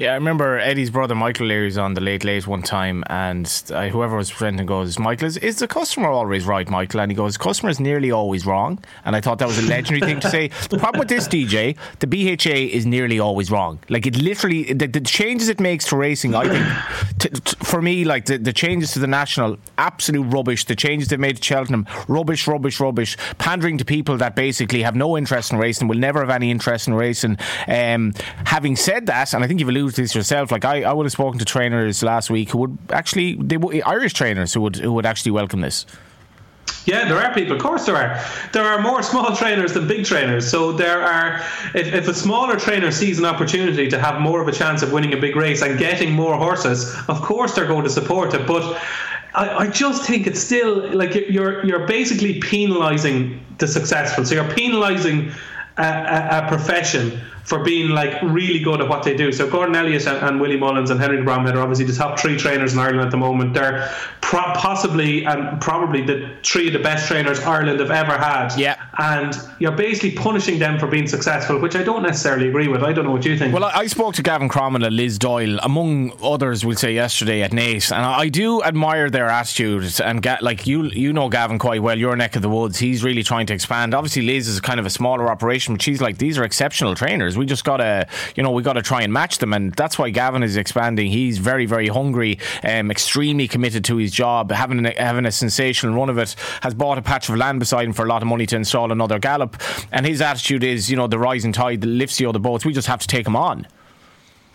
Yeah, 0.02 0.14
I 0.14 0.16
remember 0.16 0.58
Eddie's 0.58 0.90
brother 0.90 1.14
Michael 1.14 1.48
was 1.48 1.78
on 1.78 1.94
the 1.94 2.02
Late 2.02 2.24
Late 2.24 2.48
one 2.48 2.64
time, 2.64 3.04
and 3.06 3.46
uh, 3.70 3.88
whoever 3.90 4.18
was 4.18 4.32
presenting 4.32 4.66
goes, 4.66 4.98
Michael, 4.98 5.28
is, 5.28 5.38
is 5.38 5.60
the 5.60 5.68
customer 5.68 6.10
always 6.10 6.44
right, 6.44 6.68
Michael? 6.68 7.02
And 7.02 7.12
he 7.12 7.16
goes, 7.16 7.38
customer 7.38 7.70
is 7.70 7.80
nearly 7.80 8.10
always 8.10 8.44
wrong. 8.44 8.84
And 9.06 9.16
I 9.16 9.22
thought 9.22 9.38
that 9.38 9.48
was 9.48 9.60
a 9.60 9.68
legendary 9.68 10.02
thing 10.02 10.20
to 10.22 10.30
say. 10.32 10.50
The 10.72 10.80
problem 10.80 11.00
with 11.02 11.10
this, 11.10 11.28
DJ, 11.28 11.78
the 12.00 12.08
BHA 12.08 12.76
is 12.76 12.88
nearly 12.88 13.20
always 13.20 13.52
wrong. 13.52 13.78
Like, 13.90 14.08
it 14.08 14.16
literally, 14.16 14.74
the, 14.74 14.88
the 14.88 15.02
changes 15.02 15.50
it 15.50 15.60
makes 15.60 15.86
to 15.90 15.98
racing, 15.98 16.34
I 16.34 16.48
think, 16.48 17.20
to, 17.20 17.30
to, 17.30 17.56
for 17.58 17.80
me, 17.80 18.04
like 18.04 18.26
the, 18.26 18.38
the 18.38 18.54
changes 18.54 18.94
to 18.94 19.00
the 19.00 19.08
National, 19.08 19.58
absolute 19.78 20.24
rubbish. 20.24 20.66
The 20.66 20.76
changes 20.76 21.10
they've 21.10 21.20
made 21.20 21.38
to 21.38 21.44
Cheltenham, 21.44 21.86
rubbish, 22.08 22.48
rubbish, 22.48 22.80
rubbish. 22.80 23.18
Pandering 23.38 23.78
to 23.78 23.86
people 23.86 24.18
that 24.18 24.36
basically 24.36 24.82
have 24.82 24.96
no 24.96 25.16
interest 25.16 25.52
in 25.52 25.60
racing, 25.60 25.88
will 25.88 25.98
never 25.98 26.22
have 26.22 26.32
any 26.32 26.50
interest 26.50 26.88
in 26.88 26.96
racing. 26.96 27.38
Um, 27.68 28.14
having 28.46 28.76
said 28.76 29.06
that, 29.06 29.36
and 29.36 29.44
I 29.44 29.48
think 29.48 29.60
you've 29.60 29.70
alluded 29.70 29.91
to 29.92 30.02
this 30.02 30.16
yourself. 30.16 30.52
Like 30.52 30.66
I, 30.66 30.84
I 30.84 30.94
would 30.94 31.06
have 31.06 31.12
spoken 31.12 31.40
to 31.40 31.46
trainers 31.46 32.04
last 32.04 32.30
week 32.30 32.52
who 32.52 32.60
would 32.60 32.78
actually, 32.90 33.36
they 33.36 33.58
would, 33.58 33.82
Irish 33.84 34.14
trainers 34.14 34.54
who 34.54 34.62
would 34.62 34.78
who 34.78 34.94
would 34.94 35.06
actually 35.06 35.32
welcome 35.32 35.62
this. 35.62 35.86
Yeah, 36.86 37.08
there 37.08 37.18
are 37.18 37.34
people. 37.34 37.56
Of 37.56 37.62
course, 37.62 37.86
there 37.86 37.96
are. 37.96 38.20
There 38.54 38.64
are 38.64 38.82
more 38.82 39.04
small 39.12 39.36
trainers 39.36 39.74
than 39.74 39.88
big 39.88 40.06
trainers. 40.06 40.50
So 40.50 40.72
there 40.72 41.02
are. 41.02 41.42
If, 41.76 41.94
if 41.94 42.08
a 42.08 42.14
smaller 42.14 42.58
trainer 42.58 42.92
sees 42.92 43.20
an 43.20 43.26
opportunity 43.26 43.88
to 43.90 44.00
have 44.00 44.20
more 44.20 44.42
of 44.42 44.48
a 44.48 44.52
chance 44.52 44.82
of 44.82 44.92
winning 44.92 45.14
a 45.14 45.18
big 45.18 45.36
race 45.36 45.62
and 45.62 45.78
getting 45.78 46.12
more 46.12 46.36
horses, 46.38 46.96
of 47.08 47.22
course 47.22 47.56
they're 47.56 47.68
going 47.68 47.84
to 47.84 47.90
support 47.90 48.34
it. 48.34 48.48
But 48.48 48.82
I, 49.36 49.50
I 49.50 49.68
just 49.68 50.04
think 50.04 50.28
it's 50.28 50.40
still 50.40 50.92
like 50.96 51.14
you're 51.30 51.64
you're 51.66 51.86
basically 51.86 52.40
penalising 52.40 53.40
the 53.60 53.68
successful. 53.68 54.26
So 54.26 54.36
you're 54.36 54.44
penalising 54.46 55.34
a, 55.78 55.84
a, 55.84 56.46
a 56.46 56.48
profession 56.48 57.22
for 57.44 57.64
being 57.64 57.90
like 57.90 58.22
really 58.22 58.60
good 58.60 58.82
at 58.82 58.88
what 58.88 59.04
they 59.04 59.16
do. 59.16 59.32
So 59.32 59.50
Gordon 59.50 59.76
Elliott 59.76 60.08
and, 60.08 60.18
and 60.18 60.42
Willie 60.42 60.58
Mullins 60.58 60.90
and 60.90 61.00
Henry 61.00 61.18
Bromhead 61.18 61.56
are 61.56 61.62
obviously 61.62 61.86
the 61.86 61.94
top 61.94 62.20
three 62.20 62.38
trainers 62.38 62.74
in 62.74 62.80
Ireland 62.80 63.02
at 63.02 63.12
the 63.12 63.18
moment. 63.18 63.54
They're 63.54 63.90
pro- 64.22 64.54
possibly 64.54 65.26
and 65.26 65.60
probably 65.60 66.02
the 66.04 66.30
three 66.44 66.68
of 66.68 66.74
the 66.74 66.80
best 66.80 67.08
trainers 67.08 67.40
Ireland 67.40 67.80
have 67.80 67.92
ever 67.92 68.18
had. 68.18 68.56
Yeah. 68.58 68.82
And 68.98 69.36
you're 69.60 69.72
basically 69.72 70.12
punishing 70.12 70.60
them 70.60 70.80
for 70.80 70.88
being 70.88 71.08
successful, 71.08 71.60
which 71.60 71.76
I 71.76 71.84
don't 71.84 72.04
necessarily 72.04 72.48
agree 72.48 72.68
with. 72.68 72.84
I 72.84 72.94
don't 72.94 73.06
know 73.06 73.12
what 73.12 73.26
you 73.26 73.38
think. 73.38 73.54
Well, 73.54 73.66
I, 73.66 73.72
I 73.72 73.88
spoke 73.88 74.16
to 74.16 74.24
Gavin 74.24 74.48
Cromwell 74.48 74.84
and 74.84 74.96
Liz 74.96 75.18
Doyle, 75.20 75.60
among 75.60 76.14
others, 76.24 76.66
we'll 76.66 76.78
say 76.78 76.94
yesterday 76.94 77.42
at 77.42 77.52
Naas, 77.52 77.92
and 77.92 78.06
I 78.06 78.30
do 78.30 78.64
admire 78.64 79.10
their 79.10 79.28
attitudes. 79.28 80.00
And 80.00 80.22
ga- 80.22 80.38
like 80.42 80.68
you, 80.68 80.84
you 80.84 81.12
know 81.14 81.30
Gavin 81.30 81.60
quite 81.60 81.82
well. 81.82 81.98
Your 81.98 82.16
neck 82.16 82.36
of 82.36 82.42
the 82.42 82.50
woods. 82.50 82.78
He's 82.78 83.04
really 83.04 83.24
trying 83.24 83.46
to 83.48 83.54
expand. 83.54 83.94
Obviously, 83.94 84.22
Liz 84.22 84.48
is 84.48 84.60
kind 84.60 84.80
of 84.80 84.86
a 84.86 84.90
smaller 84.90 85.30
operation, 85.30 85.74
but 85.74 85.82
she's 85.82 86.02
like 86.02 86.18
these 86.18 86.38
are 86.38 86.44
exceptional 86.44 86.96
trainers. 86.96 87.31
We 87.38 87.46
just 87.46 87.64
gotta, 87.64 88.08
you 88.36 88.44
know, 88.44 88.52
we 88.52 88.64
gotta 88.64 88.82
try 88.82 89.02
and 89.02 89.12
match 89.12 89.38
them, 89.40 89.54
and 89.54 89.74
that's 89.74 89.98
why 89.98 90.10
Gavin 90.10 90.44
is 90.44 90.58
expanding. 90.58 91.12
He's 91.12 91.38
very, 91.38 91.66
very 91.66 91.88
hungry, 91.88 92.40
um, 92.64 92.92
extremely 92.92 93.48
committed 93.48 93.86
to 93.86 93.98
his 93.98 94.12
job, 94.12 94.52
having 94.52 94.86
a, 94.86 94.94
having 95.02 95.26
a 95.26 95.32
sensational 95.32 95.96
run 95.96 96.10
of 96.10 96.18
it. 96.18 96.36
Has 96.62 96.74
bought 96.74 96.98
a 96.98 97.02
patch 97.02 97.30
of 97.30 97.36
land 97.36 97.60
beside 97.60 97.86
him 97.86 97.94
for 97.94 98.06
a 98.06 98.10
lot 98.10 98.22
of 98.22 98.28
money 98.28 98.46
to 98.48 98.56
install 98.56 98.92
another 98.92 99.20
gallop, 99.20 99.62
and 99.92 100.06
his 100.06 100.22
attitude 100.22 100.64
is, 100.64 100.90
you 100.90 100.98
know, 100.98 101.08
the 101.08 101.20
rising 101.20 101.52
tide 101.52 101.84
lifts 101.84 102.18
the 102.18 102.26
other 102.26 102.40
boats. 102.40 102.66
We 102.66 102.74
just 102.74 102.88
have 102.88 103.00
to 103.00 103.08
take 103.08 103.28
him 103.28 103.36
on. 103.36 103.68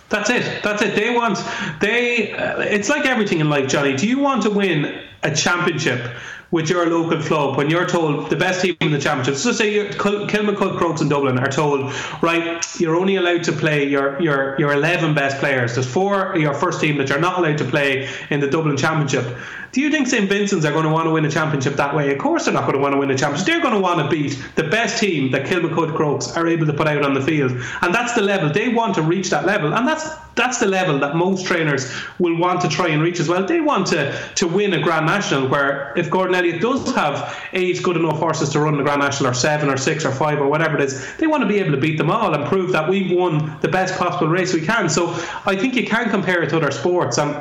That's 0.08 0.30
it. 0.30 0.62
That's 0.62 0.82
it. 0.82 0.94
They 0.94 1.14
want 1.14 1.38
they. 1.80 2.32
Uh, 2.32 2.60
it's 2.60 2.88
like 2.88 3.06
everything 3.06 3.40
in 3.40 3.50
life, 3.50 3.68
Johnny. 3.68 3.96
Do 3.96 4.08
you 4.08 4.20
want 4.20 4.42
to 4.44 4.50
win 4.50 5.02
a 5.22 5.34
championship? 5.34 6.08
With 6.56 6.70
your 6.70 6.86
local 6.88 7.22
club 7.22 7.58
when 7.58 7.68
you're 7.68 7.86
told 7.86 8.30
the 8.30 8.34
best 8.34 8.62
team 8.62 8.74
in 8.80 8.90
the 8.90 8.98
championship. 8.98 9.36
So 9.36 9.52
say 9.52 9.90
Kilmacud, 9.90 10.78
Crokes, 10.78 11.02
and 11.02 11.10
Dublin 11.10 11.38
are 11.38 11.50
told, 11.50 11.92
right, 12.22 12.64
you're 12.80 12.96
only 12.96 13.16
allowed 13.16 13.44
to 13.44 13.52
play 13.52 13.86
your 13.86 14.20
your 14.22 14.58
your 14.58 14.72
11 14.72 15.14
best 15.14 15.36
players. 15.36 15.74
There's 15.74 15.86
four 15.86 16.34
your 16.38 16.54
first 16.54 16.80
team 16.80 16.96
that 16.96 17.10
you're 17.10 17.20
not 17.20 17.38
allowed 17.38 17.58
to 17.58 17.64
play 17.66 18.08
in 18.30 18.40
the 18.40 18.46
Dublin 18.46 18.78
Championship. 18.78 19.36
Do 19.72 19.82
you 19.82 19.90
think 19.90 20.08
St 20.08 20.26
Vincent's 20.30 20.64
are 20.64 20.72
going 20.72 20.84
to 20.84 20.90
want 20.90 21.04
to 21.06 21.10
win 21.10 21.26
a 21.26 21.30
championship 21.30 21.74
that 21.74 21.94
way? 21.94 22.10
Of 22.10 22.18
course, 22.18 22.46
they're 22.46 22.54
not 22.54 22.62
going 22.62 22.76
to 22.76 22.80
want 22.80 22.94
to 22.94 22.98
win 22.98 23.10
a 23.10 23.18
championship. 23.18 23.46
They're 23.46 23.60
going 23.60 23.74
to 23.74 23.80
want 23.80 24.00
to 24.00 24.08
beat 24.08 24.42
the 24.54 24.64
best 24.64 24.98
team 24.98 25.30
that 25.32 25.44
Kilmacud 25.44 25.94
Crokes 25.94 26.34
are 26.34 26.46
able 26.46 26.64
to 26.64 26.72
put 26.72 26.88
out 26.88 27.02
on 27.02 27.12
the 27.12 27.20
field, 27.20 27.52
and 27.82 27.94
that's 27.94 28.14
the 28.14 28.22
level 28.22 28.48
they 28.48 28.68
want 28.70 28.94
to 28.94 29.02
reach. 29.02 29.28
That 29.28 29.44
level, 29.44 29.74
and 29.74 29.86
that's 29.86 30.08
that's 30.36 30.58
the 30.58 30.66
level 30.66 30.98
that 31.00 31.16
most 31.16 31.46
trainers 31.46 31.92
will 32.18 32.36
want 32.36 32.60
to 32.60 32.68
try 32.68 32.88
and 32.88 33.02
reach 33.02 33.18
as 33.18 33.28
well. 33.28 33.44
They 33.44 33.60
want 33.60 33.86
to 33.88 34.16
to 34.36 34.46
win 34.46 34.74
a 34.74 34.80
Grand 34.80 35.06
National, 35.06 35.48
where 35.48 35.92
if 35.96 36.10
Gordon 36.10 36.34
Elliott 36.34 36.60
does 36.60 36.94
have 36.94 37.36
eight 37.52 37.82
good 37.82 37.96
enough 37.96 38.18
horses 38.18 38.50
to 38.50 38.60
run 38.60 38.76
the 38.76 38.82
Grand 38.82 39.00
National, 39.00 39.30
or 39.30 39.34
seven, 39.34 39.70
or 39.70 39.76
six, 39.76 40.04
or 40.04 40.12
five, 40.12 40.38
or 40.38 40.46
whatever 40.46 40.76
it 40.76 40.82
is, 40.82 41.16
they 41.16 41.26
want 41.26 41.42
to 41.42 41.48
be 41.48 41.58
able 41.58 41.72
to 41.72 41.78
beat 41.78 41.96
them 41.98 42.10
all 42.10 42.34
and 42.34 42.46
prove 42.46 42.70
that 42.72 42.88
we've 42.88 43.10
won 43.10 43.58
the 43.62 43.68
best 43.68 43.98
possible 43.98 44.28
race 44.28 44.52
we 44.52 44.60
can. 44.60 44.88
So 44.88 45.08
I 45.46 45.56
think 45.56 45.74
you 45.74 45.86
can 45.86 46.10
compare 46.10 46.42
it 46.42 46.50
to 46.50 46.58
other 46.58 46.70
sports, 46.70 47.18
and 47.18 47.34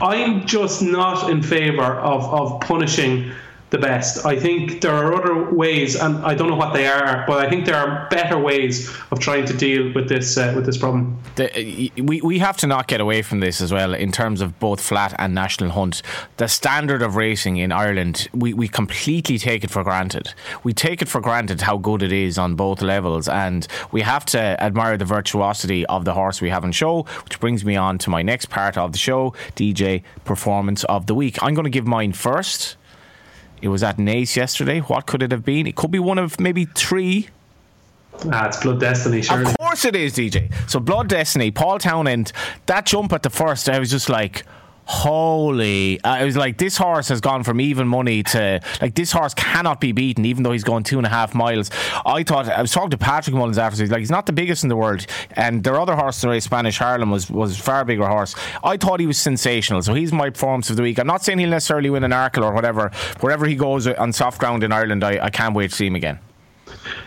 I'm 0.00 0.46
just 0.46 0.82
not 0.82 1.30
in 1.30 1.42
favour 1.42 1.94
of, 2.00 2.22
of 2.32 2.60
punishing 2.60 3.32
the 3.72 3.78
best. 3.78 4.24
I 4.26 4.38
think 4.38 4.82
there 4.82 4.94
are 4.94 5.14
other 5.14 5.50
ways, 5.50 5.96
and 5.96 6.24
I 6.26 6.34
don't 6.34 6.50
know 6.50 6.56
what 6.56 6.74
they 6.74 6.86
are, 6.86 7.24
but 7.26 7.44
I 7.44 7.48
think 7.48 7.64
there 7.64 7.74
are 7.74 8.06
better 8.10 8.38
ways 8.38 8.94
of 9.10 9.18
trying 9.18 9.46
to 9.46 9.54
deal 9.56 9.92
with 9.94 10.10
this 10.10 10.36
uh, 10.36 10.52
with 10.54 10.66
this 10.66 10.76
problem. 10.76 11.18
The, 11.36 11.90
we 11.96 12.20
we 12.20 12.38
have 12.38 12.58
to 12.58 12.66
not 12.66 12.86
get 12.86 13.00
away 13.00 13.22
from 13.22 13.40
this 13.40 13.62
as 13.62 13.72
well 13.72 13.94
in 13.94 14.12
terms 14.12 14.42
of 14.42 14.60
both 14.60 14.78
flat 14.78 15.14
and 15.18 15.34
national 15.34 15.70
hunt. 15.70 16.02
The 16.36 16.48
standard 16.48 17.00
of 17.00 17.16
racing 17.16 17.56
in 17.56 17.72
Ireland, 17.72 18.28
we, 18.34 18.52
we 18.52 18.68
completely 18.68 19.38
take 19.38 19.64
it 19.64 19.70
for 19.70 19.82
granted. 19.82 20.34
We 20.64 20.74
take 20.74 21.00
it 21.00 21.08
for 21.08 21.22
granted 21.22 21.62
how 21.62 21.78
good 21.78 22.02
it 22.02 22.12
is 22.12 22.36
on 22.36 22.56
both 22.56 22.82
levels, 22.82 23.26
and 23.26 23.66
we 23.90 24.02
have 24.02 24.26
to 24.26 24.38
admire 24.62 24.98
the 24.98 25.06
virtuosity 25.06 25.86
of 25.86 26.04
the 26.04 26.12
horse 26.12 26.42
we 26.42 26.50
have 26.50 26.62
on 26.62 26.72
show. 26.72 27.04
Which 27.24 27.40
brings 27.40 27.64
me 27.64 27.74
on 27.76 27.96
to 27.98 28.10
my 28.10 28.20
next 28.20 28.50
part 28.50 28.76
of 28.76 28.92
the 28.92 28.98
show, 28.98 29.32
DJ 29.56 30.02
performance 30.26 30.84
of 30.84 31.06
the 31.06 31.14
week. 31.14 31.42
I'm 31.42 31.54
going 31.54 31.64
to 31.64 31.70
give 31.70 31.86
mine 31.86 32.12
first. 32.12 32.76
It 33.62 33.68
was 33.68 33.82
at 33.84 33.96
Naas 33.96 34.34
yesterday. 34.36 34.80
What 34.80 35.06
could 35.06 35.22
it 35.22 35.30
have 35.30 35.44
been? 35.44 35.66
It 35.68 35.76
could 35.76 35.92
be 35.92 36.00
one 36.00 36.18
of 36.18 36.38
maybe 36.40 36.64
three. 36.64 37.28
Ah, 38.30 38.48
it's 38.48 38.60
Blood 38.60 38.80
Destiny, 38.80 39.22
sure. 39.22 39.42
Of 39.42 39.56
course 39.56 39.84
it 39.84 39.96
is, 39.96 40.14
DJ. 40.14 40.52
So 40.68 40.80
Blood 40.80 41.08
Destiny, 41.08 41.50
Paul 41.50 41.78
Townend, 41.78 42.32
that 42.66 42.86
jump 42.86 43.12
at 43.12 43.22
the 43.22 43.30
first, 43.30 43.68
I 43.68 43.78
was 43.78 43.90
just 43.90 44.08
like, 44.08 44.44
holy 44.84 46.00
uh, 46.02 46.20
it 46.20 46.24
was 46.24 46.36
like 46.36 46.58
this 46.58 46.76
horse 46.76 47.08
has 47.08 47.20
gone 47.20 47.42
from 47.44 47.60
even 47.60 47.86
money 47.86 48.22
to 48.22 48.60
like 48.80 48.94
this 48.94 49.12
horse 49.12 49.34
cannot 49.34 49.80
be 49.80 49.92
beaten 49.92 50.24
even 50.24 50.42
though 50.42 50.52
he's 50.52 50.64
going 50.64 50.82
two 50.82 50.98
and 50.98 51.06
a 51.06 51.10
half 51.10 51.34
miles. 51.34 51.70
I 52.04 52.22
thought 52.22 52.48
I 52.48 52.60
was 52.60 52.72
talking 52.72 52.90
to 52.90 52.98
Patrick 52.98 53.34
Mullins 53.34 53.58
after 53.58 53.82
he's 53.82 53.90
like 53.90 54.00
he's 54.00 54.10
not 54.10 54.26
the 54.26 54.32
biggest 54.32 54.62
in 54.62 54.68
the 54.68 54.76
world 54.76 55.06
and 55.32 55.62
their 55.62 55.80
other 55.80 55.94
horse 55.94 56.20
the 56.20 56.28
race 56.28 56.44
Spanish 56.44 56.78
Harlem 56.78 57.10
was 57.10 57.30
was 57.30 57.58
far 57.58 57.84
bigger 57.84 58.06
horse. 58.06 58.34
I 58.64 58.76
thought 58.76 59.00
he 59.00 59.06
was 59.06 59.18
sensational 59.18 59.82
so 59.82 59.94
he's 59.94 60.12
my 60.12 60.30
performance 60.30 60.70
of 60.70 60.76
the 60.76 60.82
week. 60.82 60.98
I'm 60.98 61.06
not 61.06 61.22
saying 61.24 61.38
he'll 61.38 61.50
necessarily 61.50 61.90
win 61.90 62.04
an 62.04 62.10
Arkle 62.10 62.44
or 62.44 62.52
whatever. 62.52 62.90
Wherever 63.20 63.46
he 63.46 63.54
goes 63.54 63.86
on 63.86 64.12
soft 64.12 64.38
ground 64.38 64.64
in 64.64 64.72
Ireland 64.72 65.04
I, 65.04 65.24
I 65.24 65.30
can't 65.30 65.54
wait 65.54 65.70
to 65.70 65.76
see 65.76 65.86
him 65.86 65.94
again 65.94 66.18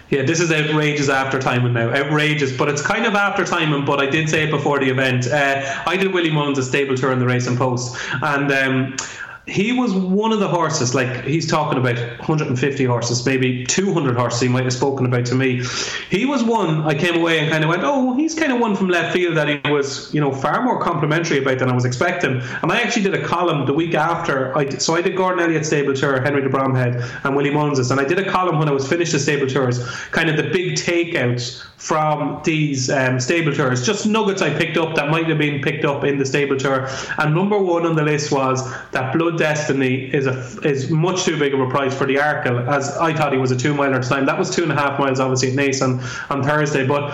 yeah, 0.10 0.22
this 0.22 0.40
is 0.40 0.52
outrageous 0.52 1.10
after 1.10 1.40
timing 1.40 1.74
now. 1.74 1.90
Outrageous, 1.90 2.56
but 2.56 2.70
it's 2.70 2.82
kind 2.82 3.06
of 3.06 3.16
after 3.16 3.44
timing. 3.44 3.86
But 3.86 4.00
I 4.00 4.06
did 4.06 4.30
say 4.30 4.44
it 4.44 4.52
before 4.52 4.80
the 4.80 4.90
event. 4.90 5.28
Uh, 5.28 5.84
I 5.86 5.98
did 5.98 6.14
Willie 6.14 6.32
Mullins 6.32 6.58
a 6.58 6.64
stable 6.64 6.96
tour 6.96 7.12
in 7.12 7.20
the 7.20 7.26
Racing 7.26 7.58
Post, 7.58 7.98
and 8.22 8.52
um, 8.52 8.98
he 9.48 9.72
was 9.72 9.94
one 9.94 10.32
of 10.32 10.40
the 10.40 10.48
horses, 10.48 10.96
like 10.96 11.24
he's 11.24 11.48
talking 11.48 11.78
about 11.78 11.98
150 11.98 12.84
horses, 12.86 13.24
maybe 13.26 13.64
200 13.66 14.16
horses 14.16 14.42
he 14.42 14.48
might 14.48 14.64
have 14.64 14.74
spoken 14.74 15.06
about 15.06 15.26
to 15.28 15.36
me. 15.36 15.64
He 16.10 16.26
was 16.26 16.44
one 16.44 16.82
I 16.82 16.96
came 16.96 17.16
away 17.16 17.40
and 17.40 17.52
kind 17.52 17.64
of 17.64 17.70
went, 17.70 17.84
oh, 17.84 18.16
he's 18.16 18.34
kind 18.34 18.52
of 18.52 18.60
one 18.60 18.76
from 18.76 18.90
left 18.90 19.14
field 19.14 19.38
that 19.38 19.48
he 19.48 19.72
was, 19.72 20.12
you 20.14 20.20
know, 20.20 20.32
far 20.32 20.64
more 20.64 20.82
complimentary 20.82 21.38
about 21.38 21.60
than 21.60 21.70
I 21.70 21.76
was 21.76 21.86
expecting. 21.86 22.42
And 22.64 22.72
I 22.72 22.82
actually 22.82 23.04
did 23.04 23.14
a 23.14 23.24
column 23.24 23.68
the 23.68 23.74
week 23.74 23.94
after. 23.94 24.58
I 24.58 24.68
so 24.70 24.96
I 24.96 25.02
did 25.02 25.16
Gordon 25.16 25.44
Elliott 25.44 25.66
Stable 25.66 25.94
Tour, 25.94 26.22
Henry 26.22 26.42
de 26.42 26.50
Bromhead, 26.50 27.04
and 27.24 27.36
Willie 27.36 27.52
Mullins, 27.52 27.92
and 27.92 28.00
I 28.00 28.06
did 28.06 28.18
a 28.18 28.30
column 28.30 28.58
when 28.58 28.68
I 28.68 28.72
was 28.72 28.88
finished 28.88 29.12
the 29.12 29.20
Stable 29.20 29.48
Tours, 29.48 29.88
kind 30.12 30.30
of 30.30 30.38
the 30.38 30.50
big 30.50 30.76
takeouts 30.76 31.64
from 31.78 32.42
these 32.44 32.90
um, 32.90 33.20
stable 33.20 33.54
tours, 33.54 33.86
just 33.86 34.08
nuggets 34.08 34.42
I 34.42 34.52
picked 34.58 34.78
up 34.78 34.96
that 34.96 35.10
might 35.10 35.28
have 35.28 35.38
been 35.38 35.62
picked 35.62 35.86
up 35.86 36.04
in 36.04 36.18
the 36.18 36.26
stable 36.26 36.58
tour. 36.58 36.88
And 37.20 37.36
number 37.36 37.60
one 37.60 37.86
on 37.86 37.96
the 37.96 38.02
list 38.02 38.32
was 38.32 38.68
that 38.92 39.14
Blood 39.14 39.35
Destiny 39.38 40.14
is 40.14 40.28
a 40.28 40.34
is 40.68 40.90
much 40.90 41.24
too 41.24 41.38
big 41.38 41.54
of 41.54 41.60
a 41.60 41.70
price 41.70 41.94
for 41.94 42.06
the 42.06 42.16
Arkle, 42.16 42.68
as 42.68 42.96
I 42.98 43.14
thought 43.14 43.32
he 43.32 43.38
was 43.38 43.52
a 43.52 43.58
two 43.58 43.74
miler 43.74 44.02
time. 44.02 44.26
That 44.26 44.38
was 44.38 44.54
two 44.54 44.64
and 44.64 44.72
a 44.72 44.76
half 44.76 45.00
miles, 45.00 45.20
obviously, 45.20 45.50
at 45.50 45.56
on, 45.82 46.00
on 46.30 46.44
Thursday, 46.44 46.86
but 46.86 47.12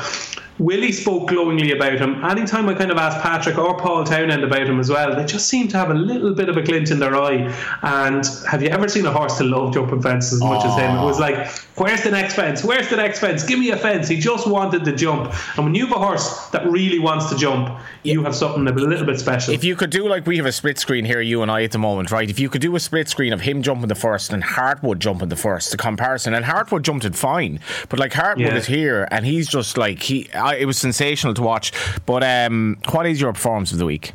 Willie 0.59 0.91
spoke 0.91 1.29
glowingly 1.29 1.71
about 1.71 1.93
him. 1.93 2.23
Anytime 2.23 2.69
I 2.69 2.73
kind 2.73 2.91
of 2.91 2.97
asked 2.97 3.21
Patrick 3.21 3.57
or 3.57 3.77
Paul 3.77 4.03
Townend 4.03 4.43
about 4.43 4.67
him 4.67 4.79
as 4.79 4.89
well, 4.89 5.15
they 5.15 5.25
just 5.25 5.47
seem 5.47 5.67
to 5.69 5.77
have 5.77 5.89
a 5.89 5.95
little 5.95 6.33
bit 6.33 6.49
of 6.49 6.57
a 6.57 6.61
glint 6.61 6.91
in 6.91 6.99
their 6.99 7.15
eye. 7.15 7.51
And 7.81 8.23
have 8.49 8.61
you 8.61 8.69
ever 8.69 8.87
seen 8.87 9.05
a 9.05 9.11
horse 9.11 9.37
to 9.39 9.43
love 9.43 9.73
jumping 9.73 10.01
fences 10.01 10.33
as 10.33 10.41
much 10.41 10.63
as 10.65 10.75
him? 10.75 10.97
It 10.97 11.03
was 11.03 11.19
like, 11.19 11.47
where's 11.77 12.03
the 12.03 12.11
next 12.11 12.35
fence? 12.35 12.63
Where's 12.63 12.89
the 12.89 12.97
next 12.97 13.19
fence? 13.19 13.43
Give 13.43 13.57
me 13.57 13.71
a 13.71 13.77
fence. 13.77 14.07
He 14.07 14.19
just 14.19 14.47
wanted 14.47 14.85
to 14.85 14.95
jump. 14.95 15.33
And 15.55 15.65
when 15.65 15.73
you 15.73 15.87
have 15.87 15.95
a 15.95 15.99
horse 15.99 16.47
that 16.49 16.65
really 16.65 16.99
wants 16.99 17.29
to 17.29 17.37
jump, 17.37 17.79
you 18.03 18.23
have 18.23 18.35
something 18.35 18.67
a 18.67 18.71
little 18.71 19.05
bit 19.05 19.19
special. 19.19 19.53
If 19.53 19.63
you 19.63 19.75
could 19.75 19.89
do 19.89 20.07
like 20.07 20.27
we 20.27 20.37
have 20.37 20.45
a 20.45 20.51
split 20.51 20.77
screen 20.77 21.05
here, 21.05 21.21
you 21.21 21.41
and 21.41 21.49
I 21.49 21.63
at 21.63 21.71
the 21.71 21.79
moment, 21.79 22.11
right? 22.11 22.29
If 22.29 22.39
you 22.39 22.49
could 22.49 22.61
do 22.61 22.75
a 22.75 22.79
split 22.79 23.07
screen 23.07 23.33
of 23.33 23.41
him 23.41 23.61
jumping 23.61 23.87
the 23.87 23.95
first 23.95 24.31
and 24.31 24.43
Heartwood 24.43 24.99
jumping 24.99 25.29
the 25.29 25.35
first, 25.35 25.71
the 25.71 25.77
comparison, 25.77 26.33
and 26.33 26.45
Heartwood 26.45 26.83
jumped 26.83 27.05
it 27.05 27.15
fine, 27.15 27.59
but 27.89 27.99
like 27.99 28.11
Heartwood 28.11 28.39
yeah. 28.39 28.55
is 28.55 28.67
here 28.67 29.07
and 29.11 29.25
he's 29.25 29.47
just 29.47 29.77
like 29.77 30.03
he, 30.03 30.31
I, 30.33 30.50
it 30.57 30.65
was 30.65 30.77
sensational 30.77 31.33
to 31.33 31.41
watch. 31.41 31.71
But 32.05 32.23
um, 32.23 32.77
what 32.91 33.05
is 33.05 33.19
your 33.19 33.33
performance 33.33 33.71
of 33.71 33.77
the 33.77 33.85
week? 33.85 34.13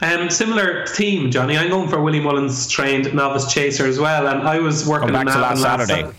Um, 0.00 0.30
similar 0.30 0.86
theme, 0.86 1.30
Johnny. 1.30 1.56
I'm 1.56 1.68
going 1.68 1.88
for 1.88 2.00
Willie 2.00 2.20
Mullins 2.20 2.68
trained 2.68 3.12
novice 3.14 3.52
chaser 3.52 3.86
as 3.86 3.98
well, 3.98 4.28
and 4.28 4.46
I 4.46 4.58
was 4.58 4.86
working 4.86 5.14
on 5.14 5.26
to 5.26 5.38
last 5.38 5.60
Saturday. 5.60 6.04
Last, 6.04 6.14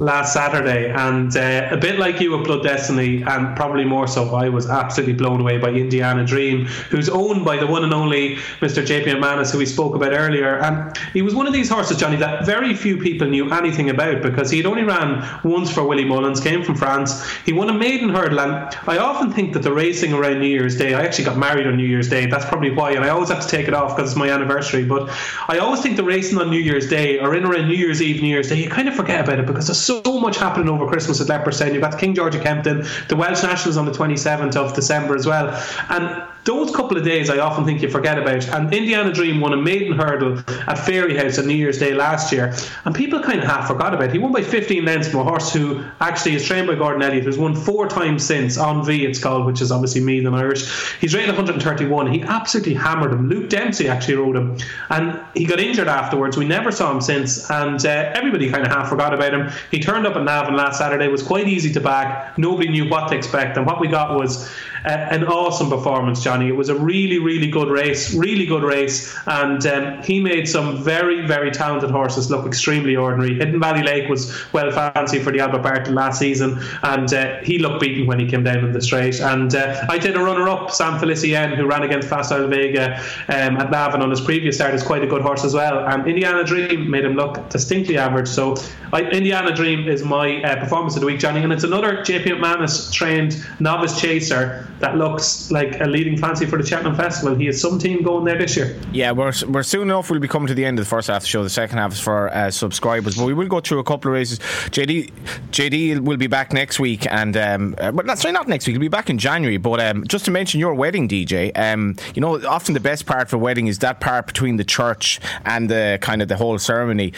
last 0.00 0.32
Saturday, 0.32 0.90
and 0.90 1.36
uh, 1.36 1.68
a 1.72 1.76
bit 1.76 1.98
like 1.98 2.20
you 2.20 2.36
with 2.36 2.46
Blood 2.46 2.62
Destiny, 2.62 3.22
and 3.22 3.56
probably 3.56 3.84
more 3.84 4.06
so, 4.06 4.32
I 4.34 4.48
was 4.48 4.70
absolutely 4.70 5.14
blown 5.14 5.40
away 5.40 5.58
by 5.58 5.70
Indiana 5.70 6.24
Dream, 6.24 6.66
who's 6.66 7.08
owned 7.08 7.44
by 7.44 7.56
the 7.56 7.66
one 7.66 7.82
and 7.82 7.92
only 7.92 8.36
Mr. 8.60 8.84
JP 8.86 9.06
McManus, 9.06 9.50
who 9.50 9.58
we 9.58 9.66
spoke 9.66 9.96
about 9.96 10.12
earlier. 10.12 10.58
And 10.60 10.96
he 11.12 11.22
was 11.22 11.34
one 11.34 11.48
of 11.48 11.52
these 11.52 11.68
horses, 11.68 11.96
Johnny, 11.96 12.16
that 12.16 12.46
very 12.46 12.74
few 12.74 12.98
people 12.98 13.26
knew 13.26 13.50
anything 13.50 13.90
about 13.90 14.22
because 14.22 14.50
he'd 14.50 14.66
only 14.66 14.84
ran 14.84 15.26
once 15.42 15.72
for 15.72 15.82
Willie 15.82 16.04
Mullins, 16.04 16.40
came 16.40 16.62
from 16.62 16.76
France. 16.76 17.28
He 17.44 17.52
won 17.52 17.68
a 17.68 17.74
maiden 17.74 18.10
hurdle, 18.10 18.40
and 18.40 18.52
I 18.86 18.98
often 18.98 19.32
think 19.32 19.52
that 19.54 19.64
the 19.64 19.72
racing 19.72 20.12
around 20.12 20.38
New 20.38 20.46
Year's 20.46 20.76
Day, 20.76 20.94
I 20.94 21.02
actually 21.02 21.24
got 21.24 21.38
married 21.38 21.66
on 21.66 21.76
New 21.76 21.86
Year's 21.86 22.08
Day, 22.08 22.26
that's 22.26 22.44
probably 22.44 22.70
why, 22.70 22.92
and 22.92 23.04
I 23.04 23.08
always 23.08 23.30
have 23.30 23.42
to 23.42 23.48
take 23.48 23.66
it 23.66 23.74
off 23.74 23.96
because 23.96 24.12
it's 24.12 24.18
my 24.18 24.30
anniversary. 24.30 24.84
But 24.84 25.10
I 25.48 25.58
always 25.58 25.82
think 25.82 25.96
the 25.96 26.04
racing 26.04 26.38
on 26.38 26.50
New 26.50 26.60
Year's 26.60 26.88
Day 26.88 27.18
or 27.18 27.34
in 27.34 27.44
around 27.44 27.66
New 27.66 27.74
Year's 27.74 28.00
Eve, 28.00 28.22
New 28.22 28.28
Year's 28.28 28.48
Day, 28.48 28.62
you 28.62 28.70
kind 28.70 28.88
of 28.88 28.94
forget 28.94 29.24
about 29.24 29.40
it 29.40 29.46
because 29.46 29.66
there's 29.66 29.87
so 29.88 30.20
much 30.20 30.36
happening 30.36 30.68
over 30.68 30.86
Christmas 30.86 31.20
at 31.20 31.26
Leopardstown. 31.28 31.72
You've 31.72 31.82
got 31.82 31.98
King 31.98 32.14
George 32.14 32.34
of 32.34 32.42
Kempton, 32.42 32.86
the 33.08 33.16
Welsh 33.16 33.42
Nationals 33.42 33.76
on 33.76 33.86
the 33.86 33.92
27th 33.92 34.54
of 34.56 34.74
December 34.74 35.14
as 35.14 35.26
well. 35.26 35.48
And 35.88 36.22
those 36.48 36.74
couple 36.74 36.96
of 36.96 37.04
days 37.04 37.28
I 37.28 37.40
often 37.40 37.66
think 37.66 37.82
you 37.82 37.90
forget 37.90 38.18
about. 38.18 38.48
And 38.48 38.72
Indiana 38.72 39.12
Dream 39.12 39.38
won 39.38 39.52
a 39.52 39.56
maiden 39.58 39.92
hurdle 39.92 40.38
at 40.38 40.78
Fairyhouse 40.78 41.38
on 41.38 41.46
New 41.46 41.54
Year's 41.54 41.78
Day 41.78 41.92
last 41.92 42.32
year, 42.32 42.54
and 42.86 42.94
people 42.94 43.20
kind 43.20 43.38
of 43.38 43.44
half 43.44 43.66
forgot 43.66 43.92
about 43.92 44.04
it. 44.04 44.12
He 44.12 44.18
won 44.18 44.32
by 44.32 44.42
15 44.42 44.82
lengths 44.82 45.08
from 45.08 45.20
a 45.20 45.24
horse 45.24 45.52
who 45.52 45.84
actually 46.00 46.36
is 46.36 46.46
trained 46.46 46.66
by 46.66 46.74
Gordon 46.74 47.02
Elliott, 47.02 47.24
who's 47.24 47.36
won 47.36 47.54
four 47.54 47.86
times 47.86 48.24
since 48.24 48.56
on 48.56 48.82
V, 48.82 49.04
it's 49.04 49.18
called, 49.18 49.44
which 49.44 49.60
is 49.60 49.70
obviously 49.70 50.00
me 50.00 50.24
and 50.24 50.34
Irish. 50.34 50.66
He's 50.98 51.14
rated 51.14 51.28
131. 51.28 52.10
He 52.10 52.22
absolutely 52.22 52.74
hammered 52.74 53.12
him. 53.12 53.28
Luke 53.28 53.50
Dempsey 53.50 53.86
actually 53.86 54.14
rode 54.14 54.36
him, 54.36 54.56
and 54.88 55.20
he 55.34 55.44
got 55.44 55.60
injured 55.60 55.88
afterwards. 55.88 56.38
We 56.38 56.46
never 56.46 56.72
saw 56.72 56.90
him 56.90 57.02
since, 57.02 57.50
and 57.50 57.84
uh, 57.84 58.12
everybody 58.14 58.50
kind 58.50 58.64
of 58.64 58.72
half 58.72 58.88
forgot 58.88 59.12
about 59.12 59.34
him. 59.34 59.50
He 59.70 59.80
turned 59.80 60.06
up 60.06 60.16
at 60.16 60.22
Navan 60.22 60.56
last 60.56 60.78
Saturday, 60.78 61.08
was 61.08 61.22
quite 61.22 61.46
easy 61.46 61.74
to 61.74 61.80
back. 61.80 62.38
Nobody 62.38 62.70
knew 62.70 62.88
what 62.88 63.10
to 63.10 63.16
expect, 63.16 63.58
and 63.58 63.66
what 63.66 63.80
we 63.80 63.88
got 63.88 64.18
was 64.18 64.50
uh, 64.84 64.88
an 64.88 65.24
awesome 65.24 65.68
performance, 65.70 66.22
Johnny. 66.22 66.48
It 66.48 66.56
was 66.56 66.68
a 66.68 66.74
really, 66.74 67.18
really 67.18 67.50
good 67.50 67.68
race, 67.68 68.14
really 68.14 68.46
good 68.46 68.62
race, 68.62 69.14
and 69.26 69.64
um, 69.66 70.02
he 70.02 70.20
made 70.20 70.48
some 70.48 70.82
very, 70.82 71.26
very 71.26 71.50
talented 71.50 71.90
horses 71.90 72.30
look 72.30 72.46
extremely 72.46 72.96
ordinary. 72.96 73.34
Hidden 73.34 73.60
Valley 73.60 73.82
Lake 73.82 74.08
was 74.08 74.32
well 74.52 74.70
fancy 74.70 75.18
for 75.18 75.32
the 75.32 75.40
Albert 75.40 75.62
Bartlett 75.62 75.94
last 75.94 76.18
season, 76.18 76.60
and 76.82 77.12
uh, 77.12 77.36
he 77.42 77.58
looked 77.58 77.80
beaten 77.80 78.06
when 78.06 78.18
he 78.18 78.26
came 78.26 78.44
down 78.44 78.64
in 78.64 78.72
the 78.72 78.80
straight. 78.80 79.20
And 79.20 79.54
uh, 79.54 79.86
I 79.88 79.98
did 79.98 80.16
a 80.16 80.20
runner-up, 80.20 80.70
Sam 80.70 80.98
Felicien, 80.98 81.56
who 81.56 81.66
ran 81.66 81.82
against 81.82 82.08
Facile 82.08 82.48
Vega 82.48 82.96
um, 83.28 83.56
at 83.56 83.70
Navan 83.70 84.02
on 84.02 84.10
his 84.10 84.20
previous 84.20 84.56
start, 84.56 84.74
is 84.74 84.82
quite 84.82 85.02
a 85.02 85.06
good 85.06 85.22
horse 85.22 85.44
as 85.44 85.54
well. 85.54 85.86
And 85.86 86.06
Indiana 86.06 86.44
Dream 86.44 86.90
made 86.90 87.04
him 87.04 87.14
look 87.14 87.48
distinctly 87.50 87.98
average. 87.98 88.28
So 88.28 88.56
I, 88.92 89.02
Indiana 89.02 89.54
Dream 89.54 89.88
is 89.88 90.04
my 90.04 90.42
uh, 90.42 90.60
performance 90.60 90.94
of 90.94 91.00
the 91.00 91.06
week, 91.06 91.20
Johnny, 91.20 91.42
and 91.42 91.52
it's 91.52 91.64
another 91.64 91.98
JP 91.98 92.24
McManus 92.24 92.92
trained 92.92 93.44
novice 93.60 94.00
chaser 94.00 94.66
that 94.80 94.96
looks 94.96 95.50
like 95.50 95.80
a 95.80 95.84
leading 95.84 96.16
fancy 96.16 96.46
for 96.46 96.56
the 96.56 96.66
Cheltenham 96.66 96.94
Festival. 96.94 97.34
He 97.34 97.46
has 97.46 97.60
some 97.60 97.78
team 97.78 98.02
going 98.02 98.24
there 98.24 98.38
this 98.38 98.56
year. 98.56 98.78
Yeah, 98.92 99.12
we're, 99.12 99.32
we're 99.48 99.62
soon 99.62 99.82
enough. 99.82 100.10
We'll 100.10 100.20
be 100.20 100.28
coming 100.28 100.46
to 100.48 100.54
the 100.54 100.64
end 100.64 100.78
of 100.78 100.84
the 100.84 100.88
first 100.88 101.08
half 101.08 101.18
of 101.18 101.22
the 101.22 101.28
show. 101.28 101.42
The 101.42 101.50
second 101.50 101.78
half 101.78 101.92
is 101.92 102.00
for 102.00 102.32
uh, 102.32 102.50
subscribers, 102.50 103.16
but 103.16 103.26
we 103.26 103.34
will 103.34 103.48
go 103.48 103.60
through 103.60 103.80
a 103.80 103.84
couple 103.84 104.10
of 104.10 104.14
races. 104.14 104.38
JD 104.38 105.10
JD 105.50 106.00
will 106.00 106.16
be 106.16 106.26
back 106.26 106.52
next 106.52 106.78
week, 106.78 107.06
and 107.10 107.36
um, 107.36 107.74
uh, 107.78 107.90
but 107.92 108.06
not 108.06 108.18
sorry, 108.18 108.32
not 108.32 108.48
next 108.48 108.66
week. 108.66 108.74
He'll 108.74 108.80
be 108.80 108.88
back 108.88 109.10
in 109.10 109.18
January. 109.18 109.56
But 109.56 109.80
um, 109.80 110.06
just 110.06 110.24
to 110.26 110.30
mention 110.30 110.60
your 110.60 110.74
wedding, 110.74 111.08
DJ. 111.08 111.56
Um, 111.58 111.96
you 112.14 112.20
know, 112.20 112.44
often 112.46 112.74
the 112.74 112.80
best 112.80 113.06
part 113.06 113.28
for 113.28 113.36
a 113.36 113.38
wedding 113.38 113.66
is 113.66 113.80
that 113.80 114.00
part 114.00 114.26
between 114.26 114.56
the 114.56 114.64
church 114.64 115.20
and 115.44 115.68
the 115.68 115.98
kind 116.00 116.22
of 116.22 116.28
the 116.28 116.36
whole 116.36 116.58
ceremony. 116.58 117.12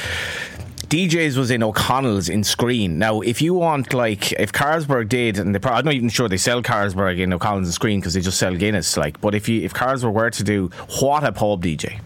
DJs 0.90 1.36
was 1.36 1.52
in 1.52 1.62
O'Connell's 1.62 2.28
in 2.28 2.40
Skryne. 2.40 2.96
Now, 2.96 3.20
if 3.20 3.40
you 3.40 3.54
want, 3.54 3.94
like, 3.94 4.32
if 4.32 4.50
Carlsberg 4.50 5.08
did, 5.08 5.38
and 5.38 5.54
they, 5.54 5.68
I'm 5.68 5.84
not 5.84 5.94
even 5.94 6.08
sure 6.08 6.28
they 6.28 6.36
sell 6.36 6.64
Carlsberg 6.64 7.20
in 7.20 7.32
O'Connell's 7.32 7.68
in 7.68 7.72
Skryne 7.72 7.98
because 7.98 8.14
they 8.14 8.20
just 8.20 8.40
sell 8.40 8.56
Guinness, 8.56 8.96
like, 8.96 9.20
but 9.20 9.36
if 9.36 9.48
you 9.48 9.62
if 9.62 9.72
Carlsberg 9.72 10.12
were 10.12 10.30
to 10.30 10.42
do, 10.42 10.68
what 10.98 11.22
a 11.22 11.30
pub 11.30 11.62
DJ. 11.62 12.00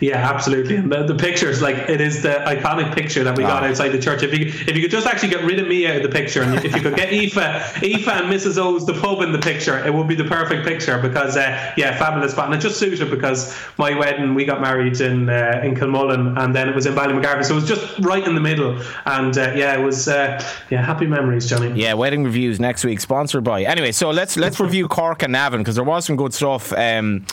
Yeah, 0.00 0.16
absolutely. 0.16 0.76
And 0.76 0.90
the, 0.90 1.04
the 1.04 1.14
pictures, 1.14 1.62
like 1.62 1.76
it 1.88 2.00
is 2.00 2.22
the 2.22 2.42
iconic 2.46 2.94
picture 2.94 3.24
that 3.24 3.36
we 3.36 3.42
got 3.42 3.62
ah. 3.62 3.66
outside 3.66 3.88
the 3.90 3.98
church. 3.98 4.22
If 4.22 4.36
you 4.38 4.46
if 4.46 4.76
you 4.76 4.82
could 4.82 4.90
just 4.90 5.06
actually 5.06 5.30
get 5.30 5.44
rid 5.44 5.58
of 5.58 5.68
me 5.68 5.86
out 5.86 5.96
of 5.96 6.02
the 6.02 6.08
picture, 6.08 6.42
and 6.42 6.54
if 6.64 6.74
you 6.74 6.82
could 6.82 6.96
get 6.96 7.12
Aoife, 7.12 7.36
Aoife 7.36 8.08
and 8.08 8.32
Mrs. 8.32 8.58
O's 8.58 8.86
the 8.86 8.94
pub 8.94 9.20
in 9.20 9.32
the 9.32 9.38
picture, 9.38 9.84
it 9.84 9.92
would 9.92 10.08
be 10.08 10.14
the 10.14 10.24
perfect 10.24 10.66
picture 10.66 10.98
because 10.98 11.36
uh, 11.36 11.72
yeah, 11.76 11.96
fabulous 11.96 12.32
spot, 12.32 12.46
and 12.46 12.54
it 12.54 12.58
just 12.58 12.78
suited 12.78 13.10
because 13.10 13.56
my 13.78 13.96
wedding 13.98 14.34
we 14.34 14.44
got 14.44 14.60
married 14.60 15.00
in 15.00 15.28
uh, 15.28 15.60
in 15.64 15.74
Kilmullen, 15.74 16.38
and 16.38 16.54
then 16.54 16.68
it 16.68 16.74
was 16.74 16.86
in 16.86 16.94
Ballymagarvey, 16.94 17.44
so 17.44 17.52
it 17.52 17.56
was 17.56 17.68
just 17.68 17.98
right 18.00 18.26
in 18.26 18.34
the 18.34 18.40
middle, 18.40 18.80
and 19.04 19.36
uh, 19.36 19.52
yeah, 19.54 19.78
it 19.78 19.82
was 19.82 20.08
uh, 20.08 20.42
yeah, 20.70 20.84
happy 20.84 21.06
memories, 21.06 21.48
Johnny. 21.48 21.80
Yeah, 21.80 21.94
wedding 21.94 22.24
reviews 22.24 22.60
next 22.60 22.84
week, 22.84 23.00
sponsored 23.00 23.44
by. 23.44 23.62
Anyway, 23.62 23.92
so 23.92 24.10
let's 24.10 24.36
let's 24.36 24.60
review 24.66 24.88
Cork 24.88 25.22
and 25.22 25.32
Navan 25.32 25.60
because 25.60 25.74
there 25.74 25.84
was 25.84 26.04
some 26.06 26.16
good 26.16 26.34
stuff. 26.34 26.72
Um, 26.72 27.26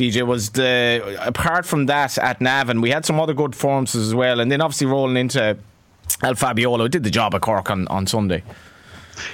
DJ 0.00 0.26
was 0.26 0.50
the 0.50 1.18
apart 1.20 1.66
from 1.66 1.86
that 1.86 2.16
at 2.16 2.40
Navan, 2.40 2.80
we 2.80 2.90
had 2.90 3.04
some 3.04 3.20
other 3.20 3.34
good 3.34 3.52
performances 3.52 4.08
as 4.08 4.14
well, 4.14 4.40
and 4.40 4.50
then 4.50 4.62
obviously 4.62 4.86
rolling 4.86 5.16
into 5.18 5.58
El 6.22 6.34
Fabiolo 6.34 6.90
did 6.90 7.04
the 7.04 7.10
job 7.10 7.34
at 7.34 7.42
Cork 7.42 7.70
on, 7.70 7.86
on 7.88 8.06
Sunday. 8.06 8.42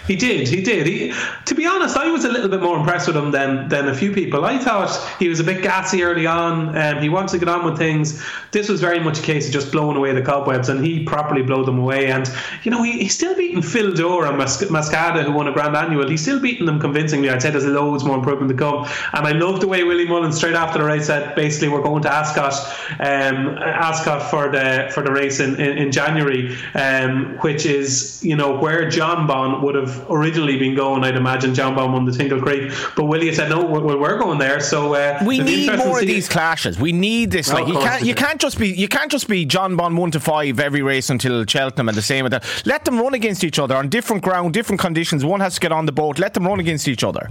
He 0.06 0.16
did. 0.16 0.48
He 0.48 0.62
did. 0.62 0.86
He, 0.86 1.12
to 1.46 1.54
be 1.54 1.66
honest, 1.66 1.96
I 1.96 2.10
was 2.10 2.24
a 2.24 2.28
little 2.28 2.48
bit 2.48 2.62
more 2.62 2.78
impressed 2.78 3.06
with 3.06 3.16
him 3.16 3.30
than 3.30 3.68
than 3.68 3.88
a 3.88 3.94
few 3.94 4.12
people. 4.12 4.44
I 4.44 4.58
thought 4.58 4.90
he 5.18 5.28
was 5.28 5.40
a 5.40 5.44
bit 5.44 5.62
gassy 5.62 6.02
early 6.02 6.26
on. 6.26 6.76
Um, 6.76 7.02
he 7.02 7.08
wanted 7.08 7.30
to 7.30 7.38
get 7.38 7.48
on 7.48 7.64
with 7.64 7.76
things. 7.76 8.22
This 8.52 8.68
was 8.68 8.80
very 8.80 9.00
much 9.00 9.18
a 9.18 9.22
case 9.22 9.46
of 9.46 9.52
just 9.52 9.72
blowing 9.72 9.96
away 9.96 10.12
the 10.12 10.22
cobwebs, 10.22 10.68
and 10.68 10.84
he 10.84 11.04
properly 11.04 11.42
blew 11.42 11.64
them 11.64 11.78
away. 11.78 12.06
And 12.06 12.30
you 12.62 12.70
know, 12.70 12.82
he, 12.82 12.92
he's 12.92 13.14
still 13.14 13.34
beating 13.34 13.62
Fil 13.62 13.92
Dor 13.94 14.26
and 14.26 14.38
Mas- 14.38 14.62
Maskada, 14.64 15.24
who 15.24 15.32
won 15.32 15.48
a 15.48 15.52
Grand 15.52 15.76
Annual. 15.76 16.08
He's 16.08 16.22
still 16.22 16.40
beating 16.40 16.66
them 16.66 16.80
convincingly. 16.80 17.28
I'd 17.30 17.42
say 17.42 17.50
there's 17.50 17.66
loads 17.66 18.04
more 18.04 18.16
improvement 18.16 18.50
to 18.50 18.56
come. 18.56 18.86
And 19.12 19.26
I 19.26 19.32
love 19.32 19.60
the 19.60 19.68
way 19.68 19.82
Willie 19.82 20.06
Mullins 20.06 20.36
straight 20.36 20.54
after 20.54 20.78
the 20.78 20.84
race 20.84 21.06
said, 21.06 21.34
basically, 21.34 21.68
we're 21.68 21.82
going 21.82 22.02
to 22.02 22.12
Ascot, 22.12 22.54
um, 23.00 23.58
Ascot 23.58 24.30
for 24.30 24.48
the 24.48 24.90
for 24.92 25.02
the 25.02 25.12
race 25.12 25.40
in 25.40 25.60
in, 25.60 25.78
in 25.78 25.92
January, 25.92 26.56
um, 26.74 27.36
which 27.40 27.66
is 27.66 28.22
you 28.24 28.36
know 28.36 28.56
where 28.56 28.88
Jonbon 28.90 29.62
would 29.66 29.74
have 29.74 30.06
originally 30.08 30.58
been 30.58 30.74
going. 30.74 31.04
I'd 31.04 31.16
imagine 31.16 31.52
Jonbon 31.52 31.92
won 31.92 32.04
the 32.04 32.12
Tingle 32.12 32.40
Creek, 32.40 32.72
but 32.96 33.04
Willie 33.04 33.34
said 33.34 33.50
no, 33.50 33.66
we're, 33.66 33.98
we're 33.98 34.18
going 34.18 34.38
there. 34.38 34.60
So 34.60 34.94
uh, 34.94 35.18
we 35.26 35.40
need 35.40 35.76
more 35.76 36.00
of 36.00 36.06
these 36.06 36.28
clashes. 36.28 36.78
We 36.78 36.92
need 36.92 37.30
this. 37.30 37.52
Like 37.52 37.66
you 37.68 37.74
can't 37.74 38.02
you 38.04 38.14
can't 38.14 38.40
just 38.40 38.58
be 38.58 38.68
you 38.68 38.88
can't 38.88 39.10
just 39.10 39.28
be 39.28 39.44
Jonbon 39.44 39.98
one 39.98 40.10
to 40.12 40.20
five 40.20 40.60
every 40.60 40.82
race 40.82 41.10
until 41.10 41.44
Cheltenham 41.44 41.88
and 41.88 41.96
the 41.96 42.02
same 42.02 42.22
with 42.22 42.32
that. 42.32 42.44
Let 42.64 42.84
them 42.84 42.98
run 42.98 43.14
against 43.14 43.44
each 43.44 43.58
other 43.58 43.76
on 43.76 43.88
different 43.88 44.22
ground, 44.22 44.54
different 44.54 44.80
conditions. 44.80 45.24
One 45.24 45.40
has 45.40 45.54
to 45.54 45.60
get 45.60 45.72
on 45.72 45.86
the 45.86 45.92
boat. 45.92 46.18
Let 46.18 46.32
them 46.34 46.46
run 46.46 46.60
against 46.60 46.88
each 46.88 47.04
other. 47.04 47.28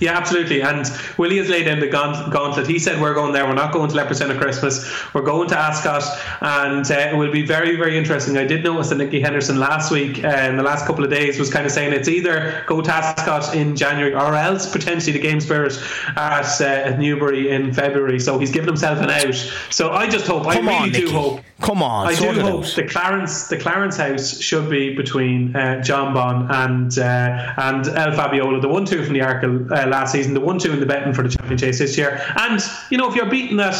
Yeah, 0.00 0.16
absolutely. 0.16 0.62
And 0.62 0.86
Willie 1.18 1.38
has 1.38 1.48
laid 1.48 1.66
in 1.66 1.80
the 1.80 1.86
gauntlet. 1.86 2.66
He 2.66 2.78
said, 2.78 3.00
We're 3.00 3.14
going 3.14 3.32
there. 3.32 3.46
We're 3.46 3.54
not 3.54 3.72
going 3.72 3.90
to 3.90 3.96
Leopardstown 3.96 4.34
at 4.34 4.40
Christmas. 4.40 4.90
We're 5.14 5.22
going 5.22 5.48
to 5.48 5.58
Ascot. 5.58 6.04
And 6.40 6.90
uh, 6.90 6.94
it 6.94 7.16
will 7.16 7.32
be 7.32 7.44
very, 7.44 7.76
very 7.76 7.96
interesting. 7.96 8.36
I 8.36 8.44
did 8.44 8.64
notice 8.64 8.90
that 8.90 8.96
Nicky 8.96 9.20
Henderson 9.20 9.58
last 9.58 9.90
week, 9.90 10.24
uh, 10.24 10.28
in 10.28 10.56
the 10.56 10.62
last 10.62 10.86
couple 10.86 11.04
of 11.04 11.10
days, 11.10 11.38
was 11.38 11.52
kind 11.52 11.66
of 11.66 11.72
saying 11.72 11.92
it's 11.92 12.08
either 12.08 12.64
go 12.66 12.80
to 12.80 12.92
Ascot 12.92 13.54
in 13.54 13.76
January 13.76 14.14
or 14.14 14.34
else 14.34 14.70
potentially 14.70 15.12
the 15.12 15.20
Game 15.20 15.40
Spirit 15.40 15.78
at, 16.16 16.60
uh, 16.60 16.64
at 16.64 16.98
Newbury 16.98 17.50
in 17.50 17.72
February. 17.72 18.20
So 18.20 18.38
he's 18.38 18.50
given 18.50 18.68
himself 18.68 18.98
an 18.98 19.10
out. 19.10 19.34
So 19.70 19.92
I 19.92 20.08
just 20.08 20.26
hope, 20.26 20.44
Come 20.44 20.68
I 20.68 20.84
really 20.84 20.90
on, 20.90 20.90
do 20.90 21.10
hope. 21.10 21.40
Come 21.60 21.82
on, 21.82 22.08
I 22.08 22.14
do 22.14 22.40
hope 22.40 22.66
the 22.74 22.82
Clarence 22.82 23.46
the 23.46 23.56
Clarence 23.56 23.96
house 23.96 24.40
should 24.40 24.68
be 24.68 24.94
between 24.94 25.54
uh, 25.54 25.80
Jonbon 25.84 26.50
and 26.50 26.98
uh, 26.98 27.54
and 27.56 27.86
El 27.86 28.10
Fabiolo, 28.10 28.60
the 28.60 28.68
one 28.68 28.84
two 28.84 29.04
from 29.04 29.14
the 29.14 29.20
Arkle 29.20 29.70
uh, 29.74 29.86
last 29.86 30.12
season, 30.12 30.34
the 30.34 30.40
one 30.40 30.58
two 30.58 30.72
in 30.72 30.80
the 30.80 30.86
betting 30.86 31.12
for 31.12 31.22
the 31.22 31.28
champion 31.28 31.58
chase 31.58 31.78
this 31.78 31.98
year. 31.98 32.22
And 32.36 32.60
you 32.90 32.98
know, 32.98 33.08
if 33.08 33.16
you're 33.16 33.28
beating 33.28 33.56
that 33.58 33.74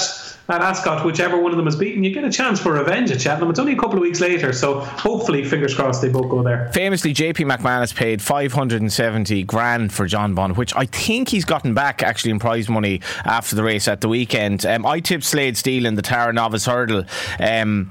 at 0.49 0.61
Ascot, 0.61 1.07
whichever 1.07 1.41
one 1.41 1.53
of 1.53 1.57
them 1.57 1.67
is 1.67 1.77
beaten, 1.77 2.05
you 2.05 2.13
get 2.13 2.25
a 2.25 2.31
chance 2.31 2.61
for 2.61 2.73
revenge 2.73 3.11
at 3.11 3.21
Cheltenham. 3.21 3.49
It's 3.49 3.59
only 3.59 3.73
a 3.73 3.79
couple 3.79 3.97
of 3.97 4.03
weeks 4.03 4.21
later, 4.21 4.53
so 4.53 4.81
hopefully, 4.81 5.45
fingers 5.45 5.75
crossed, 5.75 6.03
they 6.03 6.11
both 6.11 6.29
go 6.29 6.43
there. 6.43 6.71
Famously, 6.73 7.15
JP 7.15 7.51
McManus 7.51 7.95
paid 7.95 8.21
570 8.21 9.43
grand 9.45 9.93
for 9.93 10.07
Jonbon, 10.07 10.57
which 10.57 10.75
I 10.77 10.85
think 10.87 11.29
he's 11.29 11.47
gotten 11.47 11.73
back 11.73 12.03
actually 12.03 12.33
in 12.33 12.39
prize 12.39 12.69
money 12.69 13.01
after 13.25 13.57
the 13.57 13.63
race 13.63 13.89
at 13.89 14.03
the 14.03 14.09
weekend. 14.09 14.67
Um, 14.67 14.85
I 14.85 15.01
tipped 15.01 15.25
Slade 15.25 15.57
Steel 15.57 15.87
in 15.87 15.95
the 15.95 16.03
Tara 16.03 16.33
Novice 16.33 16.67
Hurdle. 16.67 17.05
Um, 17.41 17.91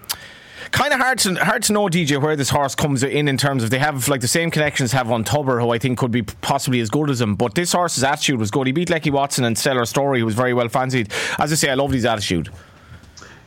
kind 0.71 0.93
of 0.93 0.99
hard 0.99 1.19
to 1.19 1.35
hard 1.35 1.63
to 1.63 1.73
know, 1.73 1.87
DJ, 1.87 2.21
where 2.21 2.35
this 2.35 2.49
horse 2.49 2.75
comes 2.75 3.03
in 3.03 3.27
in 3.27 3.37
terms 3.37 3.63
of 3.63 3.69
they 3.69 3.79
have 3.79 4.07
like 4.07 4.21
the 4.21 4.27
same 4.27 4.51
connections 4.51 4.91
have 4.91 5.11
on 5.11 5.23
Tubber, 5.23 5.59
who 5.59 5.71
I 5.71 5.77
think 5.77 5.97
could 5.97 6.11
be 6.11 6.23
possibly 6.23 6.79
as 6.79 6.89
good 6.89 7.09
as 7.09 7.21
him. 7.21 7.35
But 7.35 7.55
this 7.55 7.73
horse's 7.73 8.03
attitude 8.03 8.39
was 8.39 8.51
good. 8.51 8.67
He 8.67 8.73
beat 8.73 8.89
Lecky 8.89 9.11
Watson 9.11 9.43
and 9.45 9.57
Stellar 9.57 9.85
Story, 9.85 10.19
who 10.19 10.25
was 10.25 10.35
very 10.35 10.53
well 10.53 10.69
fancied. 10.69 11.11
As 11.39 11.51
I 11.51 11.55
say, 11.55 11.69
I 11.69 11.75
love 11.75 11.91
his 11.91 12.05
attitude. 12.05 12.49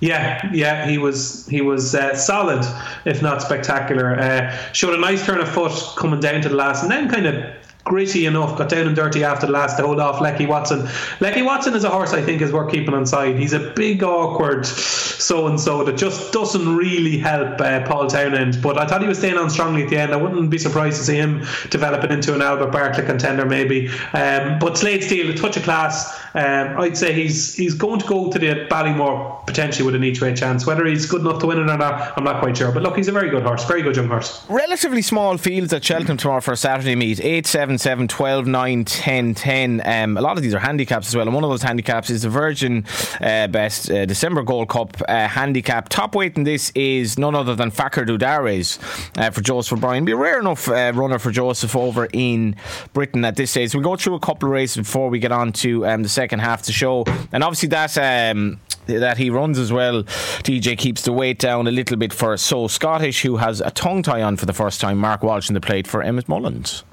Yeah, 0.00 0.50
yeah, 0.52 0.86
he 0.86 0.98
was 0.98 1.46
he 1.46 1.62
was 1.62 1.94
uh, 1.94 2.14
solid, 2.14 2.64
if 3.06 3.22
not 3.22 3.40
spectacular. 3.40 4.18
Uh, 4.18 4.54
showed 4.72 4.94
a 4.94 5.00
nice 5.00 5.24
turn 5.24 5.40
of 5.40 5.48
foot 5.48 5.72
coming 5.96 6.20
down 6.20 6.42
to 6.42 6.50
the 6.50 6.54
last, 6.54 6.82
and 6.82 6.92
then 6.92 7.08
kind 7.08 7.26
of 7.26 7.44
gritty 7.86 8.26
enough, 8.26 8.58
got 8.58 8.68
down 8.68 8.86
and 8.86 8.94
dirty 8.94 9.24
after 9.24 9.46
the 9.46 9.52
last 9.52 9.76
to 9.78 9.86
hold 9.86 10.00
off 10.00 10.20
Lecky 10.20 10.44
Watson. 10.44 10.86
Lecky 11.20 11.42
Watson 11.42 11.74
is 11.74 11.84
a 11.84 11.88
horse 11.88 12.12
I 12.12 12.20
think 12.20 12.42
is 12.42 12.52
worth 12.52 12.70
keeping 12.70 12.92
on 12.92 13.06
side. 13.06 13.38
He's 13.38 13.54
a 13.54 13.72
big, 13.74 14.02
awkward 14.02 14.66
so 14.66 15.46
and 15.46 15.58
so 15.58 15.82
that 15.84 15.96
just 15.96 16.32
doesn't 16.32 16.76
really 16.76 17.18
help 17.18 17.60
uh, 17.60 17.86
Paul 17.86 18.06
Townend. 18.06 18.60
But 18.62 18.78
I 18.78 18.86
thought 18.86 19.02
he 19.02 19.08
was 19.08 19.18
staying 19.18 19.36
on 19.36 19.50
strongly 19.50 19.84
at 19.84 19.90
the 19.90 19.96
end. 19.96 20.12
I 20.12 20.16
wouldn't 20.16 20.50
be 20.50 20.58
surprised 20.58 20.98
to 20.98 21.04
see 21.04 21.16
him 21.16 21.44
develop 21.70 22.04
it 22.04 22.12
into 22.12 22.34
an 22.34 22.42
Albert 22.42 22.70
Bartlett 22.70 23.06
contender 23.06 23.46
maybe. 23.46 23.88
Um, 24.12 24.58
but 24.58 24.76
Slade 24.76 25.02
Steel, 25.02 25.30
a 25.30 25.34
touch 25.34 25.56
of 25.56 25.62
class. 25.62 26.20
Um, 26.34 26.78
I'd 26.78 26.98
say 26.98 27.14
he's 27.14 27.54
he's 27.54 27.74
going 27.74 27.98
to 28.00 28.06
go 28.06 28.30
to 28.30 28.38
the 28.38 28.66
Ballymore 28.70 29.46
potentially 29.46 29.86
with 29.86 29.94
an 29.94 30.04
each 30.04 30.20
way 30.20 30.34
chance. 30.34 30.66
Whether 30.66 30.84
he's 30.84 31.06
good 31.06 31.22
enough 31.22 31.40
to 31.40 31.46
win 31.46 31.58
it 31.58 31.70
or 31.70 31.78
not, 31.78 32.12
I'm 32.16 32.24
not 32.24 32.40
quite 32.40 32.56
sure. 32.56 32.70
But 32.72 32.82
look, 32.82 32.96
he's 32.96 33.08
a 33.08 33.12
very 33.12 33.30
good 33.30 33.42
horse, 33.42 33.64
very 33.64 33.82
good 33.82 33.96
young 33.96 34.08
horse. 34.08 34.44
Relatively 34.48 35.00
small 35.00 35.38
fields 35.38 35.72
at 35.72 35.82
Cheltenham 35.82 36.18
tomorrow 36.18 36.42
for 36.42 36.52
a 36.52 36.56
Saturday 36.56 36.94
meet. 36.94 37.24
8 37.24 37.46
7 37.78 37.96
7 37.96 38.08
12 38.08 38.46
9 38.46 38.84
10 38.84 39.34
10. 39.34 39.82
Um, 39.84 40.16
a 40.16 40.20
lot 40.20 40.36
of 40.36 40.42
these 40.42 40.52
are 40.52 40.58
handicaps 40.58 41.08
as 41.08 41.16
well. 41.16 41.26
And 41.26 41.34
one 41.34 41.44
of 41.44 41.50
those 41.50 41.62
handicaps 41.62 42.10
is 42.10 42.22
the 42.22 42.28
Virgin 42.28 42.84
uh, 43.22 43.46
Best 43.46 43.90
uh, 43.90 44.04
December 44.04 44.42
Gold 44.42 44.68
Cup 44.68 45.00
uh, 45.08 45.26
handicap. 45.26 45.88
Top 45.88 46.14
weight 46.14 46.36
in 46.36 46.44
this 46.44 46.70
is 46.74 47.18
none 47.18 47.34
other 47.34 47.54
than 47.54 47.70
Fakir 47.70 48.04
D'Oudairies 48.04 48.78
uh, 49.16 49.30
for 49.30 49.40
Joseph 49.40 49.78
O'Brien. 49.78 50.04
Be 50.04 50.12
a 50.12 50.16
rare 50.16 50.38
enough 50.38 50.68
uh, 50.68 50.92
runner 50.94 51.18
for 51.18 51.30
Joseph 51.30 51.74
over 51.74 52.06
in 52.12 52.54
Britain 52.92 53.24
at 53.24 53.36
this 53.36 53.52
stage. 53.52 53.70
So 53.70 53.78
we'll 53.78 53.88
go 53.88 53.96
through 53.96 54.14
a 54.14 54.20
couple 54.20 54.48
of 54.48 54.52
races 54.52 54.76
before 54.76 55.08
we 55.08 55.18
get 55.18 55.32
on 55.32 55.52
to 55.54 55.86
um, 55.86 56.02
the 56.02 56.08
second 56.08 56.40
half 56.40 56.60
of 56.60 56.66
the 56.66 56.72
show. 56.72 57.04
And 57.32 57.42
obviously, 57.42 57.70
that. 57.70 57.96
Um, 57.96 58.60
that 58.86 59.18
he 59.18 59.30
runs 59.30 59.58
as 59.58 59.72
well. 59.72 60.04
DJ 60.44 60.78
keeps 60.78 61.02
the 61.02 61.12
weight 61.12 61.40
down 61.40 61.66
a 61.66 61.72
little 61.72 61.96
bit 61.96 62.12
for 62.12 62.36
So 62.36 62.68
Scottish, 62.68 63.22
who 63.22 63.38
has 63.38 63.60
a 63.60 63.72
tongue 63.72 64.04
tie 64.04 64.22
on 64.22 64.36
for 64.36 64.46
the 64.46 64.52
first 64.52 64.80
time. 64.80 64.98
Mark 64.98 65.24
Walsh 65.24 65.48
in 65.48 65.54
the 65.54 65.60
plate 65.60 65.88
for 65.88 66.04
Emmet 66.04 66.28
Mullins. 66.28 66.84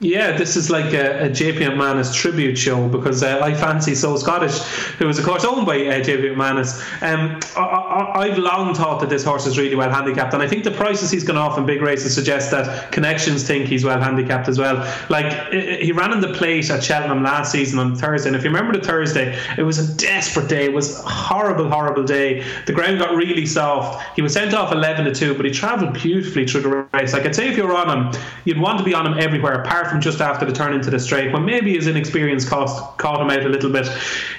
Yeah, 0.00 0.36
this 0.36 0.56
is 0.56 0.70
like 0.70 0.92
a, 0.92 1.26
a 1.26 1.28
JP 1.30 1.58
McManus 1.58 2.12
tribute 2.12 2.58
show 2.58 2.88
because 2.88 3.22
uh, 3.22 3.38
I 3.40 3.54
fancy 3.54 3.94
So 3.94 4.16
Scottish, 4.16 4.58
who 4.98 5.08
is 5.08 5.20
of 5.20 5.24
course 5.24 5.44
owned 5.44 5.66
by 5.66 5.76
uh, 5.76 6.00
JP 6.00 6.34
McManus. 6.34 6.80
Um, 7.00 7.38
I, 7.56 8.26
have 8.28 8.38
long 8.38 8.74
thought 8.74 9.00
that 9.00 9.08
this 9.08 9.22
horse 9.22 9.46
is 9.46 9.56
really 9.56 9.76
well 9.76 9.90
handicapped, 9.90 10.34
and 10.34 10.42
I 10.42 10.48
think 10.48 10.64
the 10.64 10.72
prices 10.72 11.12
he's 11.12 11.22
gone 11.22 11.36
off 11.36 11.56
in 11.58 11.64
big 11.64 11.80
races 11.80 12.12
suggest 12.12 12.50
that 12.50 12.90
connections 12.90 13.46
think 13.46 13.68
he's 13.68 13.84
well 13.84 14.00
handicapped 14.00 14.48
as 14.48 14.58
well. 14.58 14.76
Like 15.10 15.52
he 15.52 15.92
ran 15.92 16.12
in 16.12 16.20
the 16.20 16.32
plate 16.32 16.68
at 16.70 16.82
Cheltenham 16.82 17.22
last 17.22 17.52
season 17.52 17.78
on 17.78 17.94
Thursday, 17.94 18.30
and 18.30 18.36
if 18.36 18.42
you 18.42 18.50
remember 18.50 18.76
the 18.76 18.84
Thursday, 18.84 19.38
it 19.56 19.62
was 19.62 19.78
a 19.78 19.96
desperate 19.96 20.48
day. 20.48 20.64
It 20.64 20.72
was 20.72 20.98
a 20.98 21.08
horrible, 21.08 21.68
horrible 21.68 22.02
day. 22.02 22.44
The 22.66 22.72
ground 22.72 22.98
got 22.98 23.14
really 23.14 23.46
soft. 23.46 24.04
He 24.16 24.22
was 24.22 24.32
sent 24.32 24.54
off 24.54 24.72
eleven 24.72 25.04
to 25.04 25.14
two, 25.14 25.34
but 25.36 25.46
he 25.46 25.52
travelled 25.52 25.94
beautifully 25.94 26.46
through 26.46 26.62
the 26.62 26.88
race. 26.92 27.12
Like 27.12 27.26
I'd 27.26 27.34
say, 27.36 27.48
if 27.48 27.56
you're 27.56 27.74
on 27.74 28.12
him, 28.12 28.22
you'd 28.44 28.58
want 28.58 28.78
to 28.78 28.84
be 28.84 28.92
on 28.92 29.06
him 29.06 29.18
everywhere, 29.20 29.62
apart 29.62 29.83
apart 29.84 29.92
from 29.92 30.00
just 30.00 30.20
after 30.20 30.46
the 30.46 30.52
turn 30.52 30.74
into 30.74 30.90
the 30.90 30.98
straight, 30.98 31.32
when 31.32 31.44
maybe 31.44 31.74
his 31.74 31.86
inexperience 31.86 32.48
cost, 32.48 32.96
caught 32.98 33.20
him 33.20 33.30
out 33.30 33.44
a 33.44 33.48
little 33.48 33.70
bit. 33.70 33.86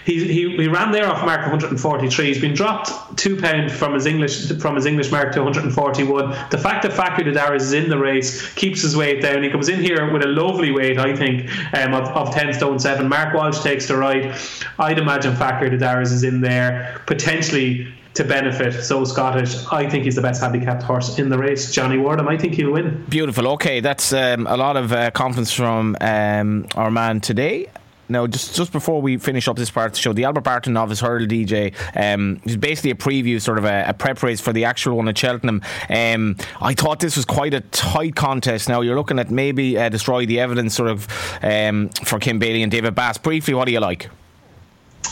He, 0.05 0.25
he, 0.25 0.55
he 0.55 0.67
ran 0.67 0.91
there 0.91 1.07
off 1.07 1.25
mark 1.25 1.41
143. 1.41 2.25
He's 2.25 2.41
been 2.41 2.53
dropped 2.53 3.17
two 3.17 3.39
pound 3.39 3.71
from 3.71 3.93
his 3.93 4.05
English 4.05 4.51
from 4.59 4.75
his 4.75 4.85
English 4.85 5.11
mark 5.11 5.33
to 5.33 5.43
141. 5.43 6.49
The 6.49 6.57
fact 6.57 6.83
that 6.83 6.93
Fakir 6.93 7.25
D'Oudairies 7.25 7.61
is 7.61 7.73
in 7.73 7.89
the 7.89 7.97
race 7.97 8.53
keeps 8.55 8.81
his 8.81 8.95
weight 8.95 9.21
down. 9.21 9.43
He 9.43 9.49
comes 9.49 9.69
in 9.69 9.79
here 9.79 10.11
with 10.11 10.23
a 10.23 10.27
lovely 10.27 10.71
weight, 10.71 10.97
I 10.97 11.15
think, 11.15 11.49
um, 11.73 11.93
of, 11.93 12.07
of 12.09 12.33
10 12.33 12.53
stone 12.53 12.79
7. 12.79 13.07
Mark 13.07 13.33
Walsh 13.33 13.61
takes 13.61 13.87
the 13.87 13.97
ride. 13.97 14.35
I'd 14.79 14.99
imagine 14.99 15.35
Fakir 15.35 15.69
D'Oudairies 15.69 16.11
is 16.11 16.23
in 16.23 16.41
there, 16.41 17.01
potentially 17.05 17.93
to 18.15 18.23
benefit 18.23 18.81
So 18.83 19.03
Scottish. 19.03 19.65
I 19.71 19.89
think 19.89 20.05
he's 20.05 20.15
the 20.15 20.21
best 20.21 20.41
handicapped 20.41 20.83
horse 20.83 21.19
in 21.19 21.29
the 21.29 21.37
race. 21.37 21.71
Johnny 21.71 21.97
Wardham, 21.97 22.27
I 22.27 22.37
think 22.37 22.53
he'll 22.53 22.71
win. 22.71 23.05
Beautiful. 23.09 23.47
Okay, 23.49 23.81
that's 23.81 24.13
um, 24.13 24.47
a 24.47 24.57
lot 24.57 24.77
of 24.77 24.91
uh, 24.91 25.11
confidence 25.11 25.53
from 25.53 25.97
um, 26.01 26.65
our 26.75 26.89
man 26.89 27.19
today. 27.21 27.67
Now, 28.07 28.27
just 28.27 28.55
just 28.55 28.71
before 28.71 29.01
we 29.01 29.17
finish 29.17 29.47
up 29.47 29.57
this 29.57 29.71
part 29.71 29.87
of 29.87 29.93
the 29.93 29.99
show, 29.99 30.13
the 30.13 30.25
Albert 30.25 30.41
Bartlett 30.41 30.73
Novice 30.73 30.99
Hurdle 30.99 31.27
DJ 31.27 31.73
um, 31.95 32.39
is 32.45 32.55
basically 32.55 32.91
a 32.91 32.95
preview, 32.95 33.41
sort 33.41 33.57
of 33.57 33.65
a, 33.65 33.85
a, 33.87 33.93
prep 33.93 34.21
race 34.21 34.39
for 34.39 34.53
the 34.53 34.65
actual 34.65 34.97
one 34.97 35.07
at 35.07 35.17
Cheltenham. 35.17 35.61
Um, 35.89 36.37
I 36.61 36.75
thought 36.75 36.99
this 36.99 37.15
was 37.15 37.25
quite 37.25 37.55
a 37.55 37.61
tight 37.61 38.15
contest. 38.15 38.69
Now, 38.69 38.81
you're 38.81 38.95
looking 38.95 39.17
at 39.17 39.31
maybe 39.31 39.77
uh, 39.77 39.89
destroy 39.89 40.27
the 40.27 40.39
evidence 40.39 40.75
sort 40.75 40.89
of 40.89 41.07
um, 41.41 41.89
for 42.03 42.19
Kim 42.19 42.37
Bailey 42.37 42.61
and 42.61 42.71
David 42.71 42.93
Bass. 42.93 43.17
Briefly, 43.17 43.55
what 43.55 43.65
do 43.65 43.71
you 43.71 43.79
like? 43.79 44.09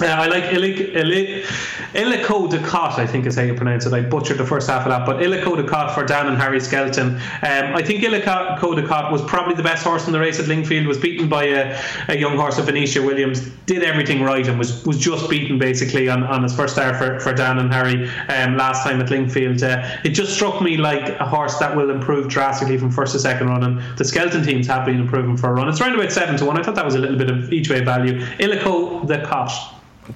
Uh, 0.02 0.06
I 0.06 0.28
like 0.28 0.46
Illico 0.46 2.50
de 2.50 2.64
Cot, 2.64 3.00
I 3.00 3.06
think 3.06 3.26
is 3.26 3.36
how 3.36 3.44
you 3.44 3.54
pronounce 3.54 3.86
it. 3.86 3.94
I 3.94 4.02
butchered 4.02 4.38
the 4.38 4.46
first 4.46 4.70
half 4.70 4.86
of 4.86 4.90
that, 4.90 5.06
but 5.06 5.22
Illico 5.22 5.56
de 5.56 5.64
Cot 5.64 5.94
for 5.94 6.04
Dan 6.04 6.28
and 6.28 6.38
Harry 6.38 6.60
Skelton. 6.60 7.16
Um, 7.16 7.76
I 7.76 7.82
think 7.84 8.04
Illico 8.04 8.76
de 8.76 8.88
Cot 8.88 9.12
was 9.12 9.22
probably 9.24 9.56
the 9.56 9.64
best 9.64 9.84
horse 9.84 10.08
in 10.08 10.14
the 10.14 10.20
race 10.20 10.40
at 10.40 10.48
Lingfield. 10.48 10.88
Was 10.88 10.98
beaten 10.98 11.30
by 11.30 11.46
a, 11.46 11.80
a 12.08 12.18
young 12.18 12.38
horse 12.38 12.58
of 12.58 12.66
Venetia 12.66 13.02
Williams. 13.02 13.50
Did 13.66 13.84
everything 13.84 14.24
right 14.24 14.48
and 14.48 14.58
was 14.58 14.84
was 14.86 14.98
just 14.98 15.30
beaten 15.30 15.60
basically 15.60 16.10
on, 16.10 16.24
on 16.24 16.44
his 16.44 16.56
first 16.56 16.74
start 16.74 16.96
for, 16.96 17.20
for 17.20 17.34
Dan 17.34 17.60
and 17.60 17.72
Harry 17.72 18.10
um, 18.30 18.58
last 18.58 18.84
time 18.84 19.00
at 19.00 19.10
Lingfield. 19.10 19.64
Uh, 19.64 19.98
it 20.04 20.10
just 20.10 20.34
struck 20.34 20.62
me 20.62 20.78
like 20.78 21.20
a 21.20 21.26
horse 21.26 21.58
that 21.60 21.76
will 21.76 21.90
improve 21.90 22.28
drastically 22.28 22.78
from 22.78 22.92
first 22.92 23.14
to 23.14 23.20
second 23.20 23.48
run, 23.48 23.64
and 23.64 23.98
the 23.98 24.06
Skelton 24.06 24.44
teams 24.44 24.68
have 24.68 24.86
been 24.86 25.00
improving 25.00 25.38
for 25.38 25.50
a 25.50 25.54
run. 25.54 25.70
It's 25.70 25.80
around 25.80 25.96
about 25.96 26.12
seven 26.12 26.36
to 26.38 26.46
one. 26.46 26.58
I 26.58 26.64
thought 26.64 26.76
that 26.76 26.86
was 26.86 26.96
a 26.96 27.00
little 27.00 27.18
bit 27.18 27.30
of 27.30 27.54
each 27.54 27.70
way 27.70 27.82
value. 27.82 28.20
Illico 28.38 29.08
de 29.08 29.24
Cot. 29.26 29.52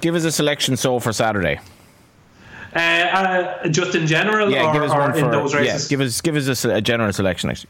Give 0.02 0.16
us 0.16 0.24
a 0.24 0.32
selection 0.32 0.78
so 0.78 1.00
for 1.00 1.14
Saturday. 1.14 1.60
Uh, 2.76 2.80
uh, 2.80 3.68
just 3.70 3.96
in 3.96 4.06
general, 4.06 4.52
yeah, 4.52 4.70
or, 4.70 4.74
give 4.74 4.84
us 4.84 4.92
one 4.92 5.14
for, 5.14 5.20
in 5.20 5.32
those 5.32 5.56
races? 5.56 5.86
Yeah, 5.86 5.90
give 5.90 6.06
us 6.06 6.22
give 6.22 6.36
us 6.36 6.66
a, 6.66 6.76
a 6.76 6.82
general 6.82 7.12
selection 7.14 7.50
actually. 7.50 7.70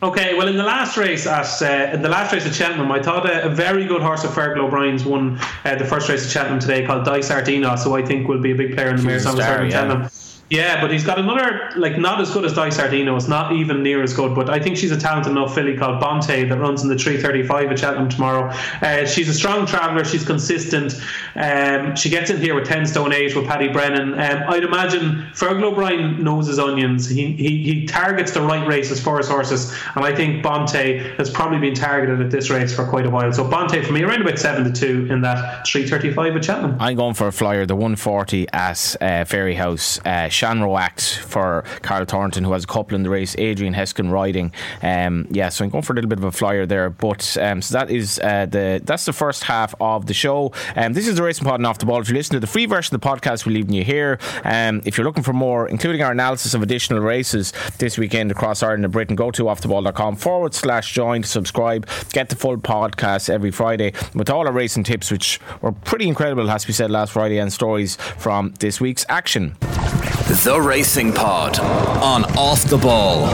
Okay, 0.00 0.34
well, 0.36 0.46
in 0.46 0.56
the 0.56 0.62
last 0.62 0.96
race 0.96 1.26
at 1.26 1.62
uh, 1.62 1.92
in 1.92 2.02
the 2.02 2.08
last 2.08 2.32
race 2.32 2.46
at 2.46 2.54
Cheltenham, 2.54 2.90
I 2.90 3.02
thought 3.02 3.28
a, 3.28 3.46
a 3.46 3.48
very 3.48 3.84
good 3.84 4.00
horse 4.00 4.24
of 4.24 4.30
Fergal 4.30 4.58
O'Brien's 4.58 5.04
won 5.04 5.38
uh, 5.64 5.74
the 5.74 5.84
first 5.84 6.08
race 6.08 6.24
at 6.24 6.30
Cheltenham 6.30 6.60
today, 6.60 6.86
called 6.86 7.04
Dice 7.04 7.30
Ardina, 7.30 7.78
so 7.78 7.96
I 7.96 8.02
think 8.02 8.28
will 8.28 8.40
be 8.40 8.52
a 8.52 8.54
big 8.54 8.74
player 8.74 8.90
in 8.90 8.96
the 8.96 9.02
Mayor's 9.02 9.22
Star, 9.22 9.64
yeah. 9.64 10.08
Yeah, 10.50 10.80
but 10.80 10.90
he's 10.90 11.04
got 11.04 11.18
another 11.18 11.70
like 11.76 11.98
not 11.98 12.20
as 12.20 12.30
good 12.30 12.44
as 12.46 12.54
Di 12.54 12.70
Ardino. 12.70 13.16
It's 13.16 13.28
not 13.28 13.52
even 13.52 13.82
near 13.82 14.02
as 14.02 14.14
good, 14.14 14.34
but 14.34 14.48
I 14.48 14.58
think 14.58 14.78
she's 14.78 14.90
a 14.90 14.98
talented 14.98 15.32
enough 15.32 15.54
filly 15.54 15.76
called 15.76 16.02
Bonttay 16.02 16.48
that 16.48 16.58
runs 16.58 16.82
in 16.82 16.88
the 16.88 16.96
335 16.96 17.72
at 17.72 17.78
Cheltenham 17.78 18.08
tomorrow. 18.08 18.50
Uh, 18.80 19.04
she's 19.04 19.28
a 19.28 19.34
strong 19.34 19.66
traveller. 19.66 20.04
She's 20.04 20.24
consistent. 20.24 20.98
Um, 21.36 21.94
she 21.96 22.08
gets 22.08 22.30
in 22.30 22.40
here 22.40 22.54
with 22.54 22.66
10 22.66 22.86
stone 22.86 23.12
8 23.12 23.36
with 23.36 23.46
Paddy 23.46 23.68
Brennan. 23.68 24.14
Um, 24.14 24.44
I'd 24.48 24.64
imagine 24.64 25.26
Fergal 25.34 25.64
O'Brien 25.64 26.24
knows 26.24 26.46
his 26.46 26.58
onions. 26.58 27.08
He, 27.08 27.32
he 27.32 27.62
he 27.62 27.86
targets 27.86 28.32
the 28.32 28.40
right 28.40 28.66
races 28.66 29.00
for 29.00 29.18
his 29.18 29.28
horses, 29.28 29.74
and 29.94 30.04
I 30.04 30.14
think 30.14 30.42
Bonttay 30.42 31.16
has 31.18 31.28
probably 31.28 31.58
been 31.58 31.74
targeted 31.74 32.22
at 32.22 32.30
this 32.30 32.48
race 32.48 32.74
for 32.74 32.86
quite 32.86 33.04
a 33.04 33.10
while. 33.10 33.32
So 33.34 33.44
Bonttay 33.44 33.84
for 33.84 33.92
me 33.92 34.02
around 34.02 34.22
about 34.22 34.38
seven 34.38 34.64
to 34.64 34.72
two 34.72 35.06
in 35.12 35.20
that 35.22 35.66
335 35.66 36.36
at 36.36 36.44
Cheltenham. 36.44 36.76
I'm 36.80 36.96
going 36.96 37.14
for 37.14 37.26
a 37.26 37.32
flyer, 37.32 37.66
the 37.66 37.76
140 37.76 38.48
at 38.48 38.96
uh, 39.00 39.24
Fairyhouse. 39.24 40.00
Uh, 40.06 40.30
Shanro 40.38 40.78
Act 40.78 41.18
for 41.18 41.64
Carl 41.82 42.04
Thornton, 42.04 42.44
who 42.44 42.52
has 42.52 42.64
a 42.64 42.66
couple 42.66 42.94
in 42.94 43.02
the 43.02 43.10
race. 43.10 43.34
Adrian 43.38 43.74
Heskin 43.74 44.10
riding. 44.12 44.52
Um, 44.82 45.26
yeah, 45.30 45.48
so 45.48 45.64
I'm 45.64 45.70
going 45.70 45.82
for 45.82 45.92
a 45.92 45.96
little 45.96 46.08
bit 46.08 46.18
of 46.18 46.24
a 46.24 46.32
flyer 46.32 46.64
there. 46.64 46.90
But 46.90 47.36
um, 47.38 47.60
so 47.60 47.78
that 47.78 47.90
is 47.90 48.20
uh, 48.22 48.46
the 48.46 48.80
that's 48.84 49.04
the 49.04 49.12
first 49.12 49.44
half 49.44 49.74
of 49.80 50.06
the 50.06 50.14
show. 50.14 50.52
Um, 50.76 50.92
this 50.92 51.08
is 51.08 51.16
the 51.16 51.22
Racing 51.22 51.44
Pod 51.44 51.58
and 51.58 51.66
Off 51.66 51.78
the 51.78 51.86
Ball. 51.86 52.00
If 52.00 52.08
you 52.08 52.14
listen 52.14 52.34
to 52.34 52.40
the 52.40 52.46
free 52.46 52.66
version 52.66 52.94
of 52.94 53.00
the 53.00 53.08
podcast, 53.08 53.46
we're 53.46 53.52
leaving 53.52 53.74
you 53.74 53.84
here. 53.84 54.18
Um, 54.44 54.80
if 54.84 54.96
you're 54.96 55.06
looking 55.06 55.24
for 55.24 55.32
more, 55.32 55.68
including 55.68 56.02
our 56.02 56.12
analysis 56.12 56.54
of 56.54 56.62
additional 56.62 57.00
races 57.00 57.52
this 57.78 57.98
weekend 57.98 58.30
across 58.30 58.62
Ireland 58.62 58.84
and 58.84 58.92
Britain, 58.92 59.16
go 59.16 59.30
to 59.32 59.44
offtheball.com 59.44 60.16
forward 60.16 60.54
slash 60.54 60.92
join, 60.92 61.22
to 61.22 61.28
subscribe, 61.28 61.88
get 62.12 62.28
the 62.28 62.36
full 62.36 62.56
podcast 62.58 63.28
every 63.28 63.50
Friday 63.50 63.92
with 64.14 64.30
all 64.30 64.46
our 64.46 64.52
racing 64.52 64.84
tips, 64.84 65.10
which 65.10 65.40
were 65.62 65.72
pretty 65.72 66.06
incredible, 66.06 66.46
has 66.46 66.62
to 66.62 66.68
be 66.68 66.72
said, 66.72 66.90
last 66.90 67.12
Friday, 67.12 67.38
and 67.38 67.52
stories 67.52 67.96
from 67.96 68.54
this 68.60 68.80
week's 68.80 69.04
action. 69.08 69.56
The 70.28 70.60
Racing 70.60 71.14
Pod 71.14 71.58
on 71.58 72.24
Off 72.36 72.64
the 72.64 72.76
Ball. 72.76 73.28